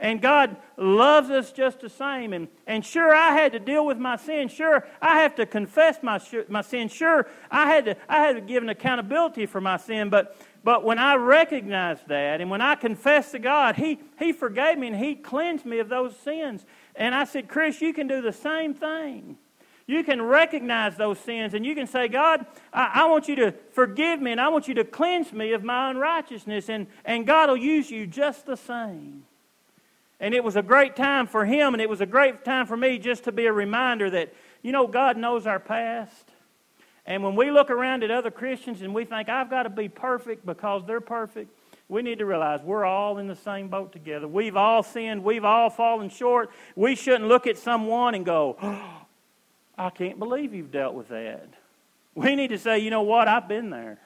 And 0.01 0.23
God 0.23 0.57
loves 0.79 1.29
us 1.29 1.53
just 1.53 1.81
the 1.81 1.91
same. 1.91 2.33
And, 2.33 2.49
and 2.67 2.85
sure, 2.85 3.15
I 3.15 3.33
had 3.33 3.53
to 3.53 3.59
deal 3.59 3.85
with 3.85 3.99
my 3.99 4.17
sin. 4.17 4.49
Sure, 4.49 4.87
I 5.01 5.21
have 5.21 5.35
to 5.35 5.45
confess 5.45 6.03
my, 6.03 6.19
my 6.49 6.63
sin. 6.63 6.89
Sure, 6.89 7.29
I 7.51 7.67
had, 7.67 7.85
to, 7.85 7.97
I 8.09 8.21
had 8.21 8.33
to 8.33 8.41
give 8.41 8.63
an 8.63 8.71
accountability 8.71 9.45
for 9.45 9.61
my 9.61 9.77
sin. 9.77 10.09
But, 10.09 10.39
but 10.65 10.85
when 10.85 10.99
I 10.99 11.17
recognized 11.17 12.09
that 12.09 12.41
and 12.41 12.49
when 12.49 12.63
I 12.63 12.77
confessed 12.77 13.33
to 13.33 13.39
God, 13.39 13.77
he, 13.77 14.01
he 14.19 14.33
forgave 14.33 14.79
me 14.79 14.87
and 14.87 14.97
He 14.97 15.15
cleansed 15.15 15.67
me 15.67 15.81
of 15.81 15.91
those 15.91 16.17
sins. 16.17 16.65
And 17.01 17.15
I 17.15 17.25
said, 17.25 17.49
Chris, 17.49 17.81
you 17.81 17.95
can 17.95 18.07
do 18.07 18.21
the 18.21 18.33
same 18.33 18.75
thing. 18.75 19.39
You 19.87 20.05
can 20.05 20.21
recognize 20.21 20.97
those 20.97 21.19
sins 21.19 21.55
and 21.55 21.65
you 21.65 21.75
can 21.75 21.87
say, 21.87 22.09
God, 22.09 22.45
I, 22.73 22.91
I, 23.03 23.07
want 23.07 23.27
you 23.27 23.37
to 23.37 23.53
forgive 23.73 24.21
me 24.21 24.33
and 24.33 24.41
I 24.41 24.51
want 24.51 24.69
you 24.69 24.75
to 24.75 24.85
cleanse 24.85 25.33
me 25.33 25.53
of 25.55 25.65
my 25.65 25.91
unrighteousness. 25.91 26.69
And, 26.69 26.87
and 27.07 27.27
God 27.27 27.49
will 27.49 27.57
use 27.57 27.91
you 27.91 28.07
just 28.07 28.45
the 28.45 28.57
same. 28.57 29.25
And 30.21 30.35
it 30.35 30.45
was 30.45 30.57
a 30.57 30.63
great 30.63 30.95
time 30.95 31.27
for 31.27 31.47
him 31.47 31.73
and 31.73 31.81
it 31.81 31.89
was 31.89 32.03
a 32.03 32.07
great 32.07 32.45
time 32.45 32.67
for 32.67 32.77
me 32.77 32.99
just 32.99 33.25
to 33.25 33.33
be 33.33 33.47
a 33.47 33.53
reminder 33.53 34.11
that, 34.11 34.35
you 34.63 34.71
know, 34.71 34.87
God 34.87 35.17
knows 35.17 35.47
our 35.47 35.59
past. 35.59 36.31
And 37.07 37.25
when 37.25 37.35
we 37.35 37.51
look 37.51 37.71
around 37.71 38.05
at 38.05 38.11
other 38.11 38.31
Christians 38.31 38.83
and 38.83 38.95
we 38.95 39.07
think, 39.07 39.31
I've 39.31 39.49
got 39.49 39.63
to 39.63 39.71
be 39.71 39.89
perfect 39.89 40.45
because 40.45 40.85
they're 40.87 41.01
perfect, 41.01 41.51
we 41.91 42.03
need 42.03 42.21
to 42.21 42.25
realize 42.25 42.63
we're 42.63 42.85
all 42.85 43.19
in 43.19 43.27
the 43.27 43.35
same 43.35 43.69
boat 43.69 43.93
together. 43.93 44.29
We've 44.29 44.57
all 44.57 44.85
sinned. 44.85 45.25
We've 45.25 45.45
all 45.45 45.71
fallen 45.71 46.09
short. 46.09 46.51
We 46.77 46.95
shouldn't 46.95 47.27
look 47.27 47.49
at 47.49 47.59
someone 47.59 48.15
and 48.15 48.25
go, 48.25 48.57
oh, 48.63 49.07
I 49.77 49.91
can't 49.91 50.19
believe 50.19 50.55
you've 50.55 50.71
dealt 50.71 50.95
with 50.95 51.09
that. 51.09 51.49
We 52.15 52.37
need 52.37 52.49
to 52.49 52.59
say, 52.59 52.79
you 52.79 52.91
know 52.91 53.03
what? 53.03 53.27
I've 53.27 53.49
been 53.49 53.71
there. 53.71 53.99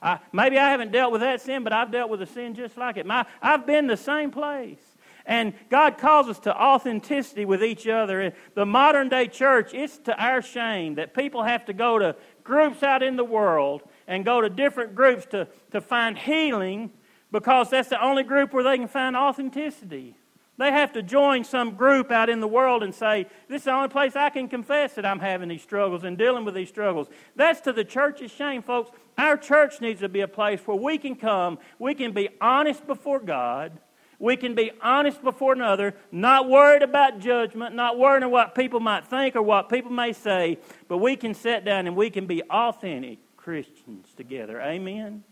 I, 0.00 0.18
maybe 0.32 0.58
I 0.58 0.70
haven't 0.70 0.92
dealt 0.92 1.12
with 1.12 1.20
that 1.20 1.42
sin, 1.42 1.62
but 1.62 1.74
I've 1.74 1.90
dealt 1.90 2.08
with 2.10 2.22
a 2.22 2.26
sin 2.26 2.54
just 2.54 2.76
like 2.78 2.96
it. 2.96 3.04
My, 3.04 3.26
I've 3.42 3.66
been 3.66 3.86
the 3.86 3.96
same 3.96 4.30
place. 4.30 4.78
And 5.26 5.54
God 5.70 5.98
calls 5.98 6.28
us 6.28 6.38
to 6.40 6.54
authenticity 6.54 7.44
with 7.44 7.62
each 7.62 7.86
other. 7.86 8.32
The 8.54 8.66
modern 8.66 9.08
day 9.08 9.28
church, 9.28 9.72
it's 9.74 9.98
to 9.98 10.16
our 10.22 10.42
shame 10.42 10.94
that 10.96 11.14
people 11.14 11.42
have 11.42 11.66
to 11.66 11.72
go 11.72 11.98
to 11.98 12.16
groups 12.42 12.82
out 12.82 13.02
in 13.02 13.16
the 13.16 13.24
world 13.24 13.82
and 14.06 14.24
go 14.24 14.40
to 14.40 14.48
different 14.48 14.94
groups 14.94 15.26
to, 15.26 15.48
to 15.72 15.80
find 15.80 16.18
healing 16.18 16.90
because 17.30 17.70
that's 17.70 17.88
the 17.88 18.02
only 18.02 18.22
group 18.22 18.52
where 18.52 18.64
they 18.64 18.78
can 18.78 18.88
find 18.88 19.16
authenticity. 19.16 20.16
They 20.56 20.70
have 20.70 20.92
to 20.92 21.02
join 21.02 21.42
some 21.42 21.74
group 21.74 22.12
out 22.12 22.30
in 22.30 22.38
the 22.38 22.46
world 22.46 22.84
and 22.84 22.94
say, 22.94 23.26
This 23.48 23.62
is 23.62 23.64
the 23.64 23.72
only 23.72 23.88
place 23.88 24.14
I 24.14 24.30
can 24.30 24.48
confess 24.48 24.94
that 24.94 25.04
I'm 25.04 25.18
having 25.18 25.48
these 25.48 25.62
struggles 25.62 26.04
and 26.04 26.16
dealing 26.16 26.44
with 26.44 26.54
these 26.54 26.68
struggles. 26.68 27.08
That's 27.34 27.60
to 27.62 27.72
the 27.72 27.84
church's 27.84 28.30
shame, 28.30 28.62
folks. 28.62 28.96
Our 29.18 29.36
church 29.36 29.80
needs 29.80 30.00
to 30.00 30.08
be 30.08 30.20
a 30.20 30.28
place 30.28 30.60
where 30.64 30.76
we 30.76 30.96
can 30.96 31.16
come, 31.16 31.58
we 31.78 31.94
can 31.94 32.12
be 32.12 32.28
honest 32.40 32.86
before 32.86 33.18
God, 33.18 33.80
we 34.20 34.36
can 34.36 34.54
be 34.54 34.70
honest 34.80 35.22
before 35.24 35.54
another, 35.54 35.94
not 36.12 36.48
worried 36.48 36.82
about 36.82 37.18
judgment, 37.18 37.74
not 37.74 37.98
worried 37.98 38.24
what 38.24 38.54
people 38.54 38.78
might 38.78 39.06
think 39.06 39.34
or 39.34 39.42
what 39.42 39.68
people 39.68 39.90
may 39.90 40.12
say, 40.12 40.58
but 40.86 40.98
we 40.98 41.16
can 41.16 41.34
sit 41.34 41.64
down 41.64 41.88
and 41.88 41.96
we 41.96 42.10
can 42.10 42.26
be 42.26 42.42
authentic 42.44 43.18
Christians 43.44 44.08
together. 44.16 44.58
Amen? 44.58 45.22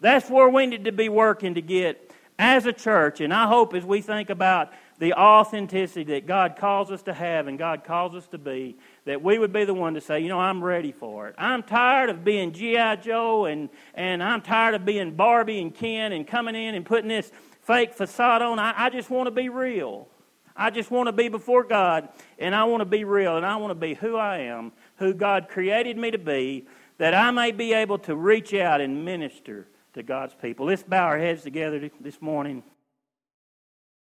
That's 0.00 0.30
where 0.30 0.48
we 0.48 0.66
need 0.66 0.84
to 0.84 0.92
be 0.92 1.08
working 1.08 1.56
to 1.56 1.60
get 1.60 2.12
as 2.38 2.66
a 2.66 2.72
church. 2.72 3.20
And 3.20 3.34
I 3.34 3.48
hope 3.48 3.74
as 3.74 3.84
we 3.84 4.00
think 4.00 4.30
about 4.30 4.72
the 5.00 5.14
authenticity 5.14 6.04
that 6.12 6.26
God 6.28 6.54
calls 6.56 6.92
us 6.92 7.02
to 7.02 7.12
have 7.12 7.48
and 7.48 7.58
God 7.58 7.82
calls 7.82 8.14
us 8.14 8.28
to 8.28 8.38
be, 8.38 8.76
that 9.06 9.24
we 9.24 9.40
would 9.40 9.52
be 9.52 9.64
the 9.64 9.74
one 9.74 9.94
to 9.94 10.00
say, 10.00 10.20
you 10.20 10.28
know, 10.28 10.38
I'm 10.38 10.62
ready 10.62 10.92
for 10.92 11.26
it. 11.26 11.34
I'm 11.36 11.64
tired 11.64 12.10
of 12.10 12.22
being 12.22 12.52
G.I. 12.52 12.94
Joe 12.96 13.46
and, 13.46 13.70
and 13.92 14.22
I'm 14.22 14.40
tired 14.40 14.76
of 14.76 14.84
being 14.84 15.16
Barbie 15.16 15.60
and 15.60 15.74
Ken 15.74 16.12
and 16.12 16.28
coming 16.28 16.54
in 16.54 16.76
and 16.76 16.86
putting 16.86 17.08
this 17.08 17.32
fake 17.62 17.92
facade 17.92 18.40
on. 18.40 18.60
I, 18.60 18.84
I 18.84 18.90
just 18.90 19.10
want 19.10 19.26
to 19.26 19.32
be 19.32 19.48
real. 19.48 20.06
I 20.54 20.70
just 20.70 20.92
want 20.92 21.08
to 21.08 21.12
be 21.12 21.28
before 21.28 21.64
God 21.64 22.08
and 22.38 22.54
I 22.54 22.64
want 22.64 22.82
to 22.82 22.84
be 22.84 23.02
real 23.02 23.36
and 23.36 23.44
I 23.44 23.56
want 23.56 23.72
to 23.72 23.74
be 23.74 23.94
who 23.94 24.16
I 24.16 24.38
am, 24.38 24.70
who 24.98 25.12
God 25.12 25.48
created 25.48 25.96
me 25.96 26.12
to 26.12 26.18
be, 26.18 26.66
that 26.98 27.14
I 27.14 27.30
may 27.30 27.52
be 27.52 27.72
able 27.72 27.98
to 28.00 28.14
reach 28.14 28.52
out 28.54 28.80
and 28.80 29.04
minister 29.04 29.66
to 29.94 30.02
God's 30.02 30.34
people. 30.34 30.66
Let's 30.66 30.82
bow 30.82 31.04
our 31.04 31.18
heads 31.18 31.42
together 31.42 31.90
this 32.00 32.20
morning. 32.20 32.62